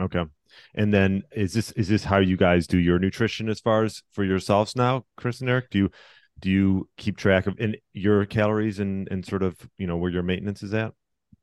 [0.00, 0.24] Okay.
[0.74, 4.02] And then is this is this how you guys do your nutrition as far as
[4.12, 5.70] for yourselves now, Chris and Eric?
[5.70, 5.90] Do you
[6.40, 10.10] do you keep track of in your calories and and sort of you know where
[10.10, 10.92] your maintenance is at?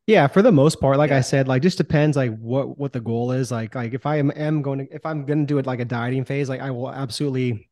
[0.07, 1.17] Yeah, for the most part, like Yeah.
[1.17, 3.51] I said, like just depends like what what the goal is.
[3.51, 5.79] Like like if I am, am going to if I'm going to do it like
[5.79, 7.69] a dieting phase, like I will absolutely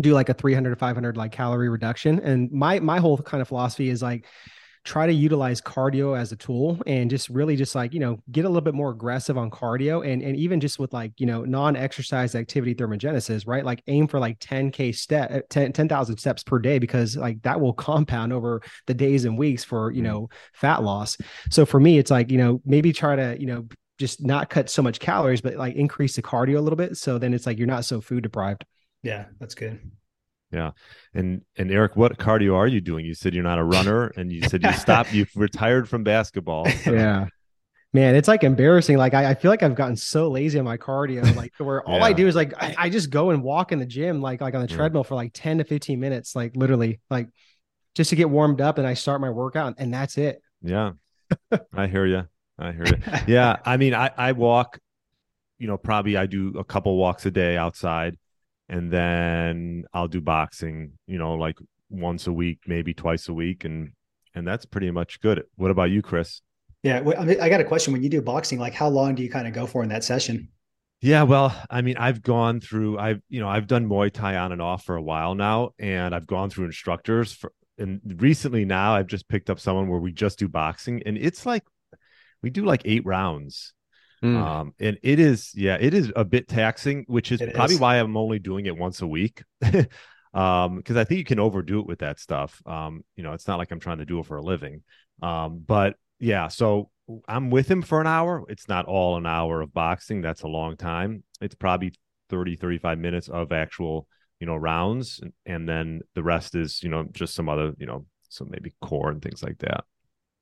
[0.00, 2.20] do like a 300 to 500 like calorie reduction.
[2.20, 4.26] And my my whole kind of philosophy is like
[4.84, 8.44] try to utilize cardio as a tool and just really just like you know get
[8.44, 11.44] a little bit more aggressive on cardio and and even just with like you know
[11.44, 16.58] non-exercise activity thermogenesis right like aim for like 10k step uh, 10 10,000 steps per
[16.58, 20.04] day because like that will compound over the days and weeks for you Mhm.
[20.04, 21.16] know fat loss
[21.50, 23.66] so for me it's like you know maybe try to you know
[23.98, 27.18] just not cut so much calories but like increase the cardio a little bit so
[27.18, 28.64] then it's like you're not so food deprived
[29.02, 29.78] Yeah, that's good.
[30.52, 33.04] And and Eric, what cardio are you doing?
[33.04, 35.12] You said you're not a runner, and you said you stopped.
[35.12, 36.66] You've retired from basketball.
[36.84, 37.26] So- yeah
[37.92, 40.76] man it's like embarrassing like I, I feel like i've gotten so lazy on my
[40.76, 43.80] cardio like where all i do is like I, I just go and walk in
[43.80, 44.76] the gym like like on the Yeah.
[44.76, 47.30] treadmill for like 10 to 15 minutes like literally like
[47.96, 50.92] just to get warmed up and i start my workout and that's it Yeah,
[51.74, 52.28] I hear you.
[52.60, 52.96] I hear you.
[53.26, 54.78] Yeah, I mean, I I walk.
[55.58, 58.16] You know, probably I do a couple walks a day outside,
[58.70, 60.92] and then I'll do boxing.
[61.06, 61.58] You know, like
[61.90, 63.90] once a week, maybe twice a week, and
[64.34, 65.42] and that's pretty much good.
[65.56, 66.40] What about you, Chris?
[66.82, 67.02] Yeah.
[67.18, 67.92] I, mean, I got a question.
[67.92, 70.04] When you do boxing, like how long do you kind of go for in that
[70.04, 70.48] session?
[71.02, 72.98] Yeah, well, I mean, I've gone through.
[72.98, 76.14] I've you know, I've done Muay Thai on and off for a while now, and
[76.14, 77.52] I've gone through instructors for.
[77.78, 81.46] And recently, now I've just picked up someone where we just do boxing, and it's
[81.46, 81.64] like
[82.42, 83.72] we do like eight rounds.
[84.24, 84.36] Mm.
[84.36, 87.80] Um, and it is, yeah, it is a bit taxing, which is It probably is.
[87.80, 89.42] why I'm only doing it once a week.
[90.34, 92.60] um, because I think you can overdo it with that stuff.
[92.66, 94.82] Um, you know, it's not like I'm trying to do it for a living.
[95.22, 96.90] Um, but yeah, so
[97.26, 98.44] I'm with him for an hour.
[98.48, 100.20] It's not all an hour of boxing.
[100.20, 101.24] That's a long time.
[101.40, 101.94] It's probably
[102.28, 104.06] 30, 35 minutes of actual
[104.40, 107.86] you know, rounds, and, and then the rest is, you know, just some other, you
[107.86, 109.84] know, some maybe core and things like that.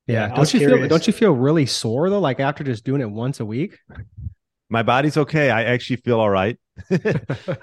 [0.08, 0.34] Yeah.
[0.34, 0.78] Don't you curious.
[0.80, 2.18] feel don't you feel really sore though?
[2.18, 3.78] Like after just doing it once a week?
[4.70, 5.50] My body's okay.
[5.50, 6.58] I actually feel all right.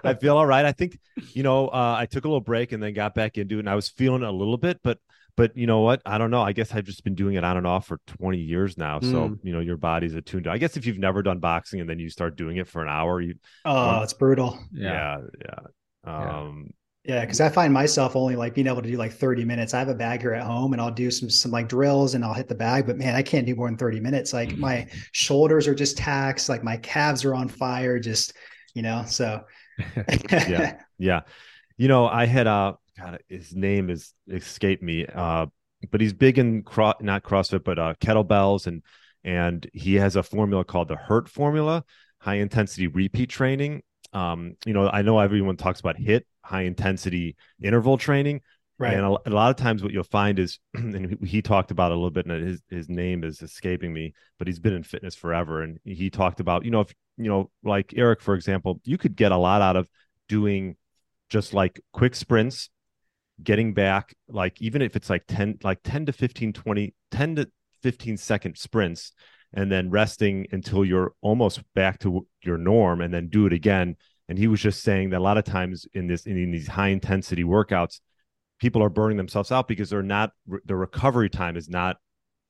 [0.03, 0.65] I feel all right.
[0.65, 0.97] I think,
[1.33, 3.69] you know, uh, I took a little break and then got back into it and
[3.69, 4.99] I was feeling a little bit, but
[5.37, 6.01] but you know what?
[6.05, 6.41] I don't know.
[6.41, 8.99] I guess I've just been doing it on and off for 20 years now.
[8.99, 9.11] Mm.
[9.11, 11.89] So, you know, your body's attuned to I guess if you've never done boxing and
[11.89, 14.59] then you start doing it for an hour, you Oh, it's brutal.
[14.71, 15.21] Yeah.
[15.43, 15.59] Yeah.
[16.05, 16.39] yeah.
[16.39, 16.73] Um
[17.07, 19.73] yeah, because I find myself only like being able to do like 30 minutes.
[19.73, 22.25] I have a bag here at home and I'll do some some like drills and
[22.25, 24.33] I'll hit the bag, but man, I can't do more than 30 minutes.
[24.33, 24.57] Like mm.
[24.57, 28.33] my shoulders are just taxed, like my calves are on fire, just
[28.73, 29.03] you know.
[29.07, 29.43] So
[30.31, 31.21] yeah, yeah.
[31.77, 35.05] You know, I had uh God, his name is escaped me.
[35.05, 35.47] Uh,
[35.91, 38.81] but he's big in cro- not CrossFit, but uh, kettlebells, and
[39.23, 41.83] and he has a formula called the Hurt formula,
[42.19, 43.83] high intensity repeat training.
[44.15, 48.41] Um, you know, I know everyone talks about HIIT, high intensity interval training,
[48.79, 48.93] right?
[48.93, 51.95] And a, a lot of times, what you'll find is, and he talked about a
[51.95, 55.61] little bit, and his his name is escaping me, but he's been in fitness forever,
[55.61, 59.15] and he talked about, you know, if you know, like Eric, for example, you could
[59.15, 59.89] get a lot out of
[60.29, 60.77] doing
[61.29, 62.69] just like quick sprints
[63.43, 67.51] getting back like even if it's like 10 like 10 to 15 20 10 to
[67.83, 69.11] 15 second sprints
[69.53, 73.95] and then resting until you're almost back to your norm and then do it again
[74.27, 76.89] and he was just saying that a lot of times in this in these high
[76.89, 77.99] intensity workouts
[78.59, 80.31] people are burning themselves out because they're not
[80.65, 81.97] the recovery time is not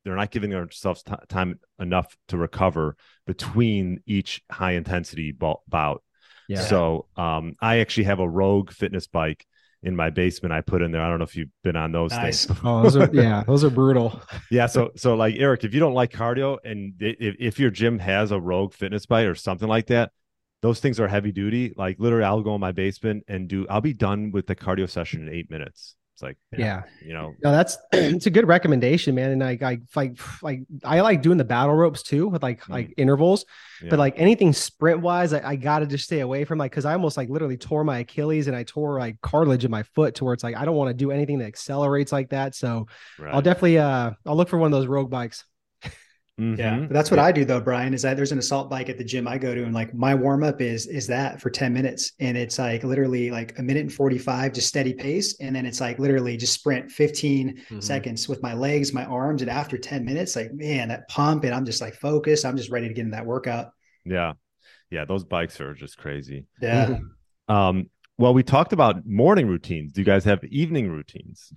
[0.03, 6.03] they're not giving themselves t- time enough to recover between each high intensity bout
[6.47, 6.61] yeah.
[6.61, 9.45] so um, i actually have a rogue fitness bike
[9.85, 11.01] in my basement I put in there.
[11.01, 12.45] I don't know if you've been on those nice.
[12.45, 12.59] things.
[12.63, 14.19] oh, those are yeah, those are brutal.
[14.51, 17.99] yeah, so so like Eric, if you don't like cardio and if, if your gym
[17.99, 20.11] has a Rogue fitness bike or something like that,
[20.61, 21.73] those things are heavy duty.
[21.77, 24.89] Like literally I'll go in my basement and do I'll be done with the cardio
[24.89, 25.95] session in 8 minutes.
[26.15, 29.31] It's like, yeah, you know, no, that's it's a good recommendation, man.
[29.31, 32.69] And I, I like, like, I like doing the battle ropes too with like, mm.
[32.69, 33.43] like intervals,
[33.83, 33.89] yeah.
[33.89, 36.85] but like anything sprint wise, I, I got to just stay away from like, cause
[36.85, 40.15] I almost like literally tore my Achilles and I tore like cartilage in my foot
[40.15, 42.55] to where it's like, I don't want to do anything that accelerates like that.
[42.55, 42.87] So
[43.19, 43.33] right.
[43.33, 45.43] I'll definitely, uh, I'll look for one of those rogue bikes.
[46.39, 46.59] Mm-hmm.
[46.59, 47.93] Yeah, that's what I do though, Brian.
[47.93, 50.13] Is that there's an assault bike at the gym I go to, and like my
[50.13, 53.83] warm up is is that for ten minutes, and it's like literally like a minute
[53.83, 57.79] and forty five, just steady pace, and then it's like literally just sprint 15 mm-hmm.
[57.79, 61.53] seconds with my legs, my arms, and after ten minutes, like man, that pump, and
[61.53, 62.43] I'm just like focused.
[62.43, 63.71] I'm just ready to get in that workout.
[64.03, 64.33] Yeah,
[64.91, 66.47] yeah, those bikes are just crazy.
[66.61, 66.97] Yeah.
[67.47, 67.89] um.
[68.17, 69.93] Well, we talked about morning routines.
[69.93, 71.53] Do you guys have evening routines?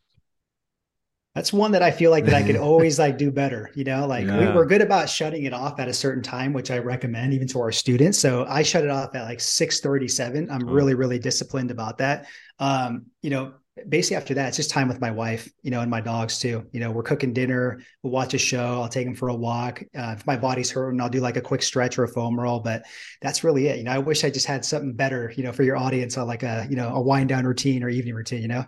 [1.38, 3.70] That's one that I feel like that I could always like do better.
[3.76, 4.40] You know, like yeah.
[4.40, 7.46] we, are good about shutting it off at a certain time, which I recommend even
[7.48, 8.18] to our students.
[8.18, 10.50] So I shut it off at like 637.
[10.50, 10.72] I'm oh.
[10.72, 12.26] really, really disciplined about that.
[12.58, 13.52] Um, you know,
[13.88, 16.66] basically after that, it's just time with my wife, you know, and my dogs too.
[16.72, 19.80] You know, we're cooking dinner, we'll watch a show, I'll take them for a walk.
[19.96, 22.58] Uh, if my body's hurting, I'll do like a quick stretch or a foam roll,
[22.58, 22.82] but
[23.22, 23.78] that's really it.
[23.78, 26.26] You know, I wish I just had something better, you know, for your audience, on
[26.26, 28.64] like a, you know, a wind down routine or evening routine, you know?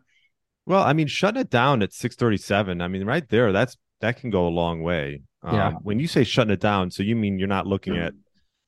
[0.71, 4.31] Well, I mean, shutting it down at 637, I mean, right there, that's that can
[4.31, 5.23] go a long way.
[5.43, 5.73] Um, yeah.
[5.83, 8.15] When you say shutting it down, so you mean you're not looking at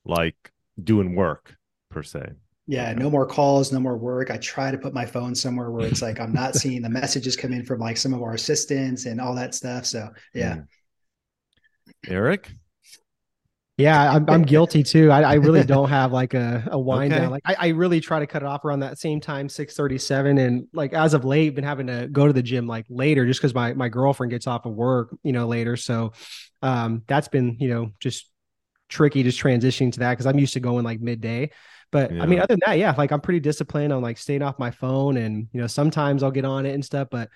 [0.05, 0.35] like
[0.83, 1.55] doing work
[1.91, 2.33] per se.
[2.67, 3.01] Yeah, okay.
[3.01, 4.33] no more calls, no more work.
[4.33, 7.37] I try to put my phone somewhere where it's like I'm not seeing the messages
[7.37, 9.87] come in from like some of our assistants and all that stuff.
[9.87, 10.57] So, yeah.
[10.57, 10.67] Mm.
[12.09, 12.53] Eric?
[13.83, 15.11] Yeah, I'm, I'm guilty too.
[15.11, 17.23] I, I really don't have like a, a wind okay.
[17.23, 17.31] down.
[17.31, 20.38] Like I, I really try to cut it off around that same time, 637.
[20.38, 23.40] And like as of late, been having to go to the gym like later just
[23.40, 25.77] because my my girlfriend gets off of work, you know, later.
[25.77, 26.12] So
[26.62, 28.29] um that's been, you know, just
[28.88, 31.51] tricky just transitioning to that because I'm used to going like midday.
[31.92, 32.22] But yeah.
[32.22, 34.70] I mean, other than that, yeah, like I'm pretty disciplined on like staying off my
[34.70, 37.28] phone and you know, sometimes I'll get on it and stuff, but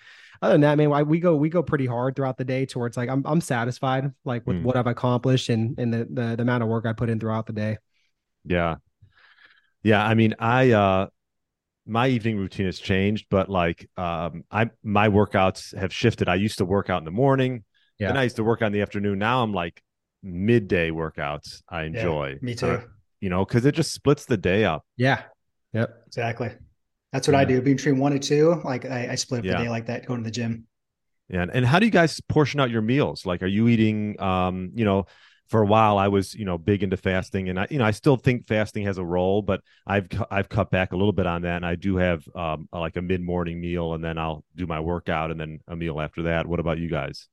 [0.43, 3.09] other than that, man, we go we go pretty hard throughout the day towards like
[3.09, 4.63] I'm I'm satisfied like with mm.
[4.63, 7.47] what I've accomplished and and the, the the amount of work I put in throughout
[7.47, 7.79] the day.
[8.45, 8.77] Yeah.
[9.83, 10.05] Yeah.
[10.05, 11.07] I mean, I uh
[11.87, 16.29] my evening routine has changed, but like um I my workouts have shifted.
[16.29, 17.65] I used to work out in the morning.
[17.99, 18.09] Yeah.
[18.09, 19.19] Then I used to work out in the afternoon.
[19.19, 19.83] Now I'm like
[20.23, 22.31] midday workouts I enjoy.
[22.31, 22.83] Yeah, me too.
[23.21, 24.85] You know, because it just splits the day up.
[24.97, 25.23] Yeah.
[25.73, 26.03] Yep.
[26.07, 26.51] Exactly.
[27.13, 27.41] That's what yeah.
[27.41, 27.63] I do.
[27.63, 29.59] Between one and two, like I, I split up yeah.
[29.59, 30.67] the day like that, going to the gym.
[31.29, 31.47] Yeah.
[31.53, 33.27] And how do you guys portion out your meals?
[33.27, 35.07] Like, are you eating, um, you know,
[35.49, 37.93] for a while I was, you know, big into fasting and I, you know, I
[37.93, 41.43] still think fasting has a role, but I've, I've cut back a little bit on
[41.43, 41.57] that.
[41.57, 44.81] And I do have, um, like a mid morning meal and then I'll do my
[44.81, 46.47] workout and then a meal after that.
[46.47, 47.29] What about you guys?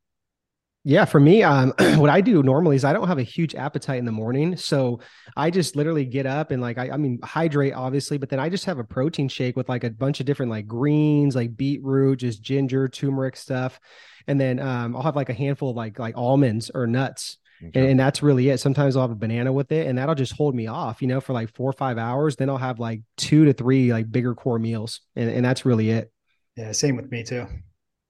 [0.86, 4.00] Yeah, for me, um, what I do normally is I don't have a huge appetite
[4.00, 5.00] in the morning, so
[5.38, 8.50] I just literally get up and like I, I mean hydrate obviously, but then I
[8.50, 12.20] just have a protein shake with like a bunch of different like greens, like beetroot,
[12.20, 13.80] just ginger, turmeric stuff,
[14.28, 17.80] and then um, I'll have like a handful of like like almonds or nuts, okay.
[17.80, 18.60] and, and, that's really it.
[18.60, 21.22] Sometimes I'll have a banana with it, and that'll just hold me off, you know,
[21.22, 22.36] for like four or five hours.
[22.36, 25.92] Then I'll have like two to three like bigger core meals, and, and that's really
[25.92, 26.12] it.
[26.58, 27.48] Yeah, same with me too.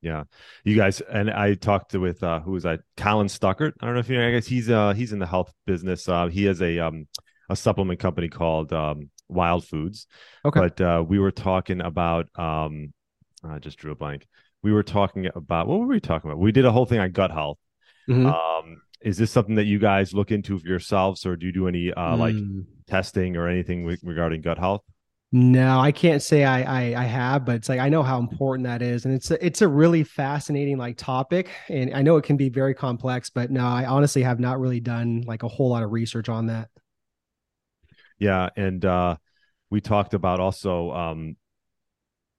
[0.04, 0.24] Yeah,
[0.66, 2.80] you guys and I talked with uh, who was I?
[2.98, 3.72] Colin Stuckert.
[3.80, 4.28] I don't know if you know.
[4.28, 6.10] I guess he's uh he's in the health business.
[6.10, 7.08] Uh, he has a um
[7.50, 10.08] a supplement company called um Wild Foods.
[10.46, 10.60] Okay.
[10.60, 12.94] But uh, we were talking about um,
[13.44, 14.28] I just drew a blank.
[14.62, 16.40] We were talking about what were we talking about?
[16.40, 17.58] We did a whole thing on gut health.
[18.10, 18.28] Mm-hmm.
[18.28, 21.68] Um, is this something that you guys look into for yourselves, or do you do
[21.68, 22.20] any uh, mm.
[22.20, 22.36] like
[22.88, 24.82] testing or anything regarding gut health?
[25.36, 28.68] No, I can't say I, I, I have, but it's like I know how important
[28.68, 32.24] that is, and it's a, it's a really fascinating like topic, and I know it
[32.24, 33.32] can be very complex.
[33.32, 36.46] But no, I honestly have not really done like a whole lot of research on
[36.48, 36.70] that.
[38.20, 39.18] Yeah, and uh,
[39.72, 41.36] we talked about also um,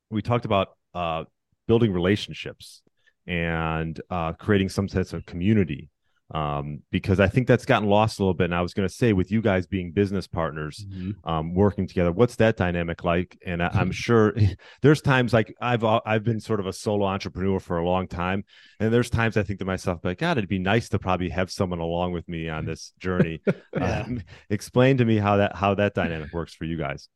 [0.08, 1.24] we talked about uh,
[1.66, 2.80] building relationships
[3.26, 5.90] and uh, creating some sense of community
[6.32, 8.46] um, because I think that's gotten lost a little bit.
[8.46, 11.28] And I was going to say, with you guys being business partners, mm-hmm.
[11.28, 13.38] um, working together, what's that dynamic like?
[13.44, 14.34] And I, am sure
[14.82, 18.08] there's times like I've uh, I've been sort of a solo entrepreneur for a long
[18.08, 18.44] time,
[18.80, 21.50] and there's times I think to myself, like, God, it'd be nice to probably have
[21.50, 23.40] someone along with me on this journey.
[23.74, 24.02] yeah.
[24.02, 27.08] um, explain to me how that how that dynamic works for you guys.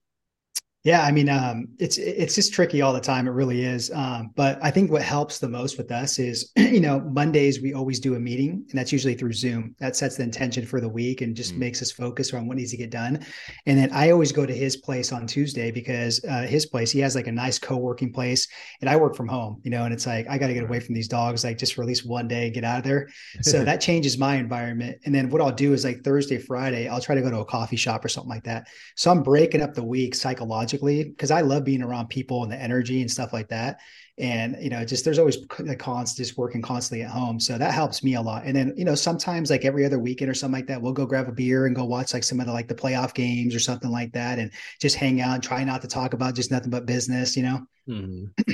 [0.84, 3.26] Yeah, I mean, um, it's it's just tricky all the time.
[3.26, 3.90] It really is.
[3.90, 7.74] Um, but I think what helps the most with us is, you know, Mondays we
[7.74, 9.74] always do a meeting, and that's usually through Zoom.
[9.80, 12.56] That sets the intention for the week and just mm makes us focus on what
[12.56, 13.18] needs to get done.
[13.66, 17.00] And then I always go to his place on Tuesday because uh, his place he
[17.00, 18.46] has like a nice co-working place,
[18.80, 20.78] and I work from home, you know, and it's like I got to get away
[20.78, 23.08] from these dogs, like just for at least one day, and get out of there.
[23.42, 24.98] So that changes my environment.
[25.04, 27.44] And then what I'll do is like Thursday, Friday, I'll try to go to a
[27.44, 28.68] coffee shop or something like that.
[28.94, 32.60] So I'm breaking up the week psychologically because I love being around people and the
[32.60, 33.80] energy and stuff like that.
[34.18, 37.72] And you know, just there's always the cons just working constantly at home, so that
[37.72, 38.44] helps me a lot.
[38.44, 41.06] And then you know, sometimes like every other weekend or something like that, we'll go
[41.06, 43.60] grab a beer and go watch like some of the like the playoff games or
[43.60, 44.50] something like that, and
[44.80, 47.36] just hang out and try not to talk about just nothing but business.
[47.36, 47.66] You know.
[47.88, 48.52] Mm-hmm.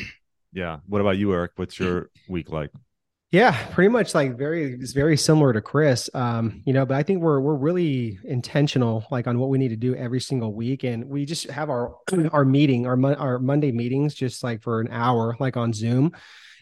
[0.52, 0.80] yeah.
[0.86, 1.52] What about you, Eric?
[1.56, 2.70] What's your week like?
[3.34, 6.08] Yeah, pretty much like very it's very similar to Chris.
[6.14, 9.70] Um, you know, but I think we're we're really intentional like on what we need
[9.70, 11.96] to do every single week and we just have our
[12.30, 16.12] our meeting, our our Monday meetings just like for an hour like on Zoom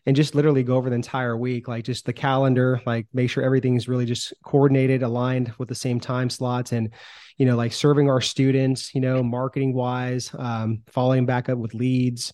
[0.06, 3.44] and just literally go over the entire week like just the calendar, like make sure
[3.44, 6.88] everything's really just coordinated, aligned with the same time slots and
[7.36, 11.74] you know, like serving our students, you know, marketing wise, um, following back up with
[11.74, 12.32] leads,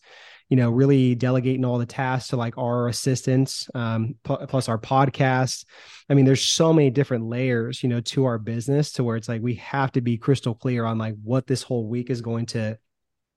[0.49, 5.67] you know, really delegating all the tasks to like our assistants, um, plus our podcast.
[6.09, 9.29] I mean, there's so many different layers, you know, to our business to where it's
[9.29, 12.47] like we have to be crystal clear on like what this whole week is going
[12.47, 12.79] to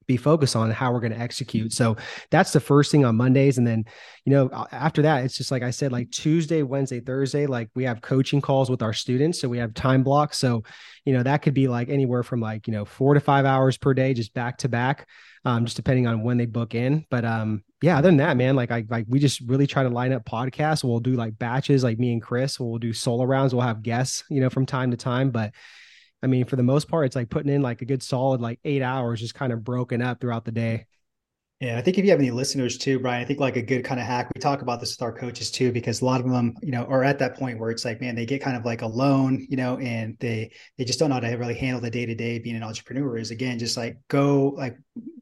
[0.07, 1.73] be focused on how we're going to execute.
[1.73, 1.95] So
[2.31, 3.57] that's the first thing on Mondays.
[3.57, 3.85] And then,
[4.25, 7.83] you know, after that, it's just like I said, like Tuesday, Wednesday, Thursday, like we
[7.83, 9.39] have coaching calls with our students.
[9.39, 10.37] So we have time blocks.
[10.37, 10.63] So,
[11.05, 13.77] you know, that could be like anywhere from like, you know, four to five hours
[13.77, 15.07] per day, just back to back
[15.45, 17.05] um, just depending on when they book in.
[17.09, 19.89] But um, yeah, other than that, man, like I like we just really try to
[19.89, 20.83] line up podcasts.
[20.83, 22.59] We'll do like batches, like me and Chris.
[22.59, 23.53] We'll do solo rounds.
[23.53, 25.31] We'll have guests, you know, from time to time.
[25.31, 25.53] But
[26.23, 28.59] I mean, for the most part, it's like putting in like a good solid like
[28.63, 30.85] eight hours, just kind of broken up throughout the day.
[31.61, 33.83] Yeah, I think if you have any listeners too, Brian, I think like a good
[33.85, 34.31] kind of hack.
[34.33, 36.85] We talk about this with our coaches too, because a lot of them, you know,
[36.85, 39.57] are at that point where it's like, man, they get kind of like alone, you
[39.57, 42.39] know, and they they just don't know how to really handle the day to day
[42.39, 43.15] being an entrepreneur.
[43.15, 44.75] Is again just like go like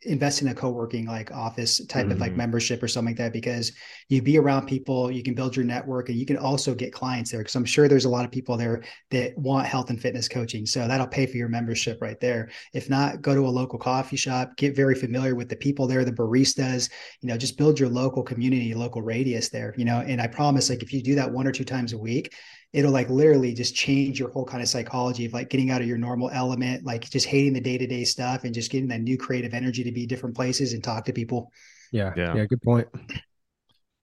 [0.03, 2.13] invest in a co-working like office type mm-hmm.
[2.13, 2.37] of like mm-hmm.
[2.37, 3.71] membership or something like that because
[4.07, 7.29] you be around people you can build your network and you can also get clients
[7.29, 10.27] there because i'm sure there's a lot of people there that want health and fitness
[10.27, 13.77] coaching so that'll pay for your membership right there if not go to a local
[13.77, 16.89] coffee shop get very familiar with the people there the baristas
[17.21, 20.69] you know just build your local community local radius there you know and i promise
[20.69, 22.33] like if you do that one or two times a week
[22.71, 25.87] it'll like literally just change your whole kind of psychology of like getting out of
[25.87, 29.01] your normal element, like just hating the day to day stuff and just getting that
[29.01, 31.51] new creative energy to be different places and talk to people.
[31.91, 32.13] Yeah.
[32.15, 32.35] Yeah.
[32.35, 32.45] Yeah.
[32.45, 32.87] Good point.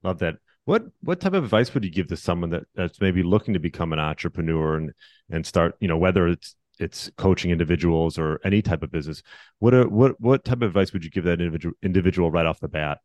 [0.02, 0.36] Love that.
[0.64, 3.60] What what type of advice would you give to someone that, that's maybe looking to
[3.60, 4.92] become an entrepreneur and
[5.30, 9.22] and start, you know, whether it's it's coaching individuals or any type of business.
[9.60, 12.58] What are, what what type of advice would you give that individual individual right off
[12.58, 12.98] the bat?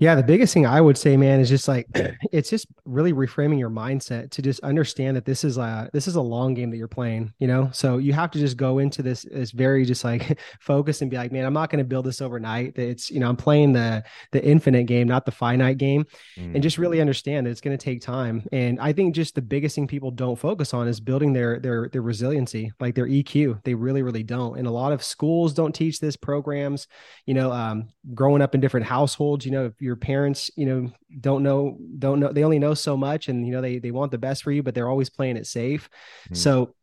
[0.00, 1.86] Yeah, the biggest thing I would say, man, is just like
[2.32, 6.16] it's just really reframing your mindset to just understand that this is a this is
[6.16, 7.68] a long game that you're playing, you know.
[7.74, 11.18] So you have to just go into this as very just like focus and be
[11.18, 12.76] like, man, I'm not going to build this overnight.
[12.76, 16.54] That it's you know I'm playing the the infinite game, not the finite game, mm.
[16.54, 18.48] and just really understand that it's going to take time.
[18.52, 21.90] And I think just the biggest thing people don't focus on is building their their
[21.90, 23.62] their resiliency, like their EQ.
[23.64, 26.16] They really really don't, and a lot of schools don't teach this.
[26.16, 26.86] Programs,
[27.26, 30.66] you know, um, growing up in different households, you know, if you're your parents, you
[30.66, 33.90] know, don't know, don't know, they only know so much and, you know, they, they
[33.90, 35.90] want the best for you, but they're always playing it safe.
[36.26, 36.36] Mm-hmm.
[36.36, 36.74] So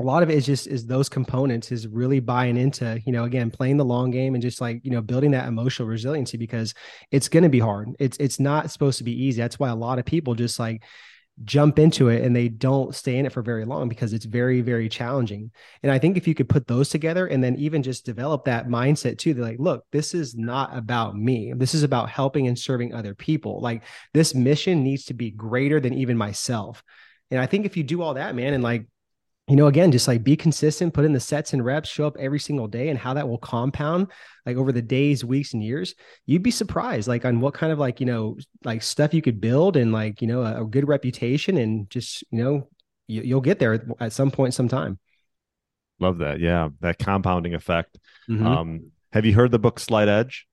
[0.00, 3.24] a lot of it is just is those components is really buying into you know
[3.24, 6.72] again playing the long game and just like you know building that emotional resiliency because
[7.10, 9.74] it's going to be hard it's it's not supposed to be easy that's why a
[9.74, 10.82] lot of people just like
[11.44, 14.60] jump into it and they don't stay in it for very long because it's very
[14.60, 15.50] very challenging.
[15.82, 18.68] And i think if you could put those together and then even just develop that
[18.68, 21.52] mindset too they're like look this is not about me.
[21.56, 23.60] This is about helping and serving other people.
[23.60, 26.82] Like this mission needs to be greater than even myself.
[27.30, 28.86] And i think if you do all that man and like
[29.50, 32.16] you know, again, just like be consistent, put in the sets and reps, show up
[32.20, 34.06] every single day, and how that will compound
[34.46, 35.96] like over the days, weeks, and years.
[36.24, 39.40] You'd be surprised, like on what kind of like you know, like stuff you could
[39.40, 42.68] build, and like you know, a, a good reputation, and just you know,
[43.08, 45.00] you, you'll get there at some point, sometime.
[45.98, 47.98] Love that, yeah, that compounding effect.
[48.30, 48.46] Mm-hmm.
[48.46, 50.46] Um, have you heard the book Slight Edge?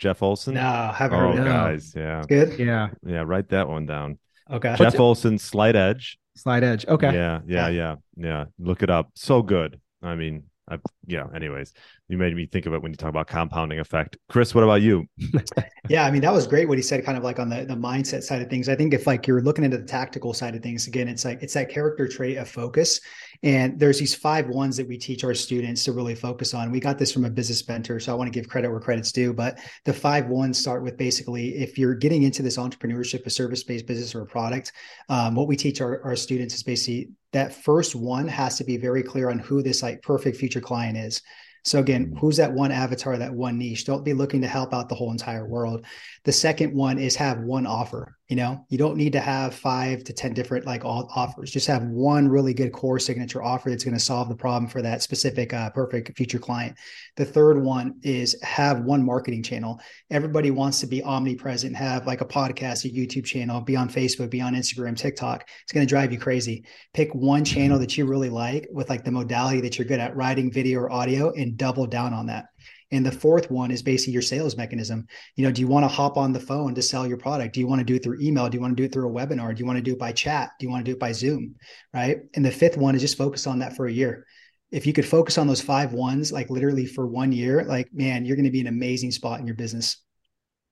[0.00, 0.54] Jeff Olson?
[0.54, 1.48] No, haven't oh, heard it.
[1.48, 2.58] guys, yeah, it's good.
[2.58, 4.18] Yeah, yeah, write that one down.
[4.50, 6.18] Okay, Jeff Olson, Slight Edge.
[6.34, 6.86] Slight Edge.
[6.86, 7.12] Okay.
[7.12, 8.44] Yeah, yeah, yeah, yeah.
[8.58, 9.10] Look it up.
[9.14, 9.80] So good.
[10.02, 11.26] I mean, I, yeah.
[11.34, 11.72] Anyways,
[12.08, 14.16] you made me think of it when you talk about compounding effect.
[14.28, 15.06] Chris, what about you?
[15.88, 17.74] yeah, I mean that was great what he said, kind of like on the the
[17.74, 18.68] mindset side of things.
[18.68, 21.42] I think if like you're looking into the tactical side of things, again, it's like
[21.42, 23.00] it's that character trait of focus.
[23.42, 26.70] And there's these five ones that we teach our students to really focus on.
[26.70, 29.10] We got this from a business mentor, so I want to give credit where credit's
[29.10, 29.32] due.
[29.32, 33.86] But the five ones start with basically if you're getting into this entrepreneurship, a service-based
[33.86, 34.72] business or a product,
[35.08, 38.76] um, what we teach our, our students is basically that first one has to be
[38.76, 41.22] very clear on who this like perfect future client is.
[41.64, 42.16] So again, mm-hmm.
[42.18, 43.84] who's that one avatar, that one niche?
[43.84, 45.84] Don't be looking to help out the whole entire world.
[46.24, 48.16] The second one is have one offer.
[48.28, 51.50] You know, you don't need to have five to 10 different like all offers.
[51.50, 54.80] Just have one really good core signature offer that's going to solve the problem for
[54.80, 56.74] that specific uh, perfect future client.
[57.16, 59.80] The third one is have one marketing channel.
[60.10, 64.30] Everybody wants to be omnipresent, have like a podcast, a YouTube channel, be on Facebook,
[64.30, 65.46] be on Instagram, TikTok.
[65.64, 66.64] It's going to drive you crazy.
[66.94, 70.16] Pick one channel that you really like with like the modality that you're good at
[70.16, 72.46] writing video or audio and double down on that.
[72.92, 75.06] And the fourth one is basically your sales mechanism.
[75.36, 77.54] You know, do you want to hop on the phone to sell your product?
[77.54, 78.48] Do you want to do it through email?
[78.50, 79.54] Do you want to do it through a webinar?
[79.54, 80.50] Do you want to do it by chat?
[80.60, 81.56] Do you want to do it by Zoom?
[81.94, 82.18] Right.
[82.34, 84.26] And the fifth one is just focus on that for a year.
[84.70, 88.24] If you could focus on those five ones, like literally for one year, like, man,
[88.26, 89.96] you're going to be an amazing spot in your business.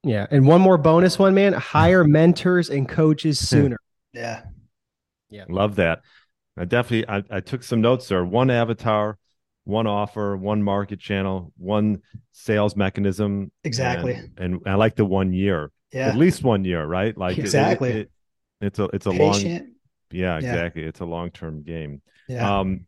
[0.05, 0.27] Yeah.
[0.31, 2.13] And one more bonus one, man hire hmm.
[2.13, 3.47] mentors and coaches hmm.
[3.47, 3.77] sooner.
[4.13, 4.43] yeah.
[5.31, 5.45] Yeah.
[5.49, 6.01] Love that.
[6.57, 8.25] I definitely, I, I took some notes there.
[8.25, 9.17] One avatar,
[9.65, 12.03] one offer, one market channel, one
[12.33, 13.53] sales mechanism.
[13.65, 14.15] Exactly.
[14.15, 15.71] And, and I like the one year.
[15.93, 16.09] Yeah.
[16.09, 17.17] At least one year, right?
[17.17, 17.91] Like exactly.
[17.91, 18.11] It, it,
[18.61, 19.65] it's a it's a Patient.
[19.65, 19.75] long
[20.13, 20.83] yeah, exactly.
[20.83, 20.89] Yeah.
[20.89, 22.03] It's a long term game.
[22.29, 22.61] Yeah.
[22.61, 22.87] Um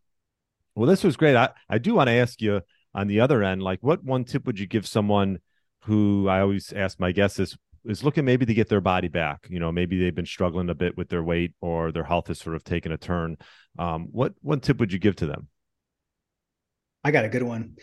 [0.74, 1.36] well this was great.
[1.36, 2.60] I, I do want to ask you
[2.94, 5.38] on the other end, like what one tip would you give someone
[5.84, 9.46] who I always ask my guests is is looking maybe to get their body back.
[9.50, 12.38] You know, maybe they've been struggling a bit with their weight or their health has
[12.38, 13.36] sort of taken a turn.
[13.78, 15.48] Um, what one tip would you give to them?
[17.04, 17.76] I got a good one.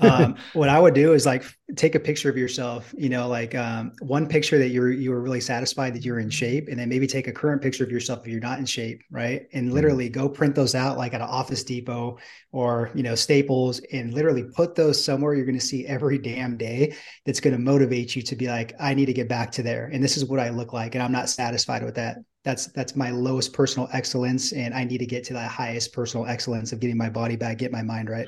[0.00, 1.44] Um, what I would do is like
[1.76, 5.20] take a picture of yourself, you know, like um, one picture that you're you were
[5.20, 8.20] really satisfied that you're in shape, and then maybe take a current picture of yourself
[8.20, 9.46] if you're not in shape, right?
[9.52, 9.74] And mm-hmm.
[9.74, 12.18] literally go print those out like at an Office Depot
[12.50, 16.56] or you know Staples, and literally put those somewhere you're going to see every damn
[16.56, 16.94] day.
[17.26, 19.90] That's going to motivate you to be like, I need to get back to there,
[19.92, 22.96] and this is what I look like, and I'm not satisfied with that that's that's
[22.96, 26.80] my lowest personal excellence and i need to get to that highest personal excellence of
[26.80, 28.26] getting my body back get my mind right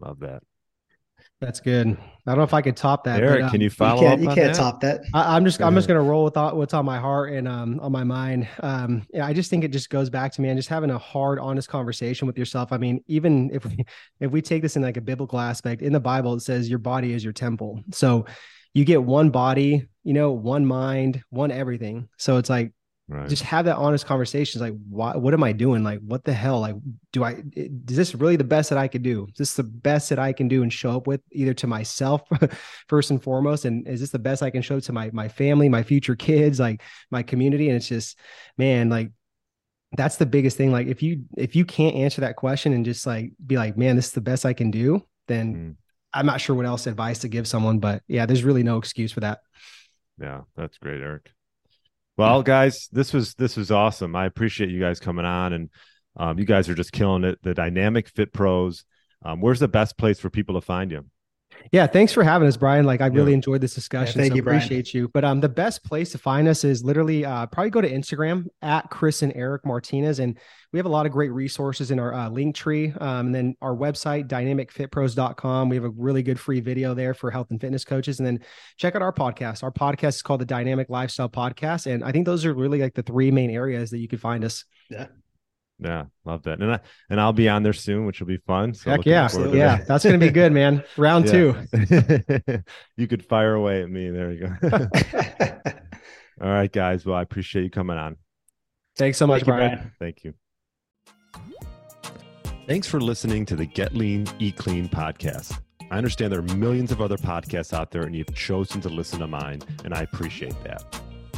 [0.00, 0.42] Love that.
[1.40, 1.86] That's good.
[1.86, 3.22] I don't know if I could top that.
[3.22, 4.54] Eric, but, um, can you follow you can't, you can't that?
[4.54, 5.02] top that.
[5.12, 7.92] I, am just I'm just gonna roll with what's on my heart and um on
[7.92, 8.48] my mind.
[8.60, 11.38] Um, yeah, I just think it just goes back to man, just having a hard,
[11.38, 12.72] honest conversation with yourself.
[12.72, 13.84] I mean, even if we
[14.20, 16.78] if we take this in like a biblical aspect, in the Bible it says your
[16.78, 17.82] body is your temple.
[17.92, 18.24] So
[18.72, 22.08] you get one body, you know, one mind, one everything.
[22.16, 22.72] So it's like
[23.08, 23.28] Right.
[23.28, 24.60] Just have that honest conversations.
[24.60, 25.84] Like, why, what am I doing?
[25.84, 26.60] Like, what the hell?
[26.60, 26.74] Like,
[27.12, 29.28] do I, is this really the best that I could do?
[29.30, 32.22] Is this the best that I can do and show up with either to myself
[32.88, 33.64] first and foremost?
[33.64, 36.58] And is this the best I can show to my, my family, my future kids,
[36.58, 36.82] like
[37.12, 37.68] my community?
[37.68, 38.18] And it's just,
[38.58, 39.12] man, like,
[39.96, 40.72] that's the biggest thing.
[40.72, 43.94] Like, if you, if you can't answer that question and just like, be like, man,
[43.94, 45.76] this is the best I can do, then mm.
[46.12, 49.12] I'm not sure what else advice to give someone, but yeah, there's really no excuse
[49.12, 49.42] for that.
[50.20, 51.30] Yeah, that's great, Eric.
[52.16, 54.16] Well, guys, this was this was awesome.
[54.16, 55.70] I appreciate you guys coming on, and
[56.16, 57.38] um, you guys are just killing it.
[57.42, 58.84] The Dynamic Fit Pros.
[59.22, 61.04] Um, where's the best place for people to find you?
[61.72, 62.86] Yeah, thanks for having us, Brian.
[62.86, 63.36] Like I really yeah.
[63.36, 64.18] enjoyed this discussion.
[64.18, 65.04] Yeah, thank so you, appreciate Brian.
[65.04, 65.08] you.
[65.12, 68.46] But um, the best place to find us is literally uh, probably go to Instagram
[68.62, 70.38] at Chris and Eric Martinez, and
[70.72, 72.92] we have a lot of great resources in our uh, link tree.
[73.00, 75.68] Um, and then our website dynamicfitpros.com.
[75.68, 78.18] We have a really good free video there for health and fitness coaches.
[78.18, 78.40] And then
[78.76, 79.62] check out our podcast.
[79.62, 82.94] Our podcast is called the Dynamic Lifestyle Podcast, and I think those are really like
[82.94, 84.64] the three main areas that you could find us.
[84.90, 85.06] Yeah.
[85.78, 86.60] Yeah, love that.
[86.60, 88.72] And I, and I'll be on there soon, which will be fun.
[88.72, 90.82] So Heck yeah, yeah, that's gonna be good, man.
[90.96, 91.54] Round two.
[92.96, 94.08] you could fire away at me.
[94.08, 94.70] There you go.
[96.40, 97.04] All right, guys.
[97.04, 98.16] Well, I appreciate you coming on.
[98.96, 99.74] Thanks so much, Thank you, Brian.
[99.74, 99.92] Brian.
[99.98, 100.34] Thank you.
[102.66, 105.60] Thanks for listening to the Get Lean, Eat Clean podcast.
[105.90, 109.20] I understand there are millions of other podcasts out there, and you've chosen to listen
[109.20, 110.82] to mine, and I appreciate that.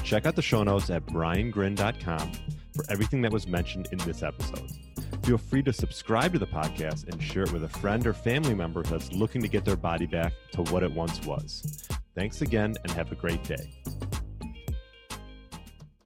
[0.04, 2.32] Check out the show notes at briangrin.com
[2.78, 4.70] for everything that was mentioned in this episode.
[5.24, 8.54] Feel free to subscribe to the podcast and share it with a friend or family
[8.54, 11.88] member that's looking to get their body back to what it once was.
[12.14, 13.70] Thanks again and have a great day.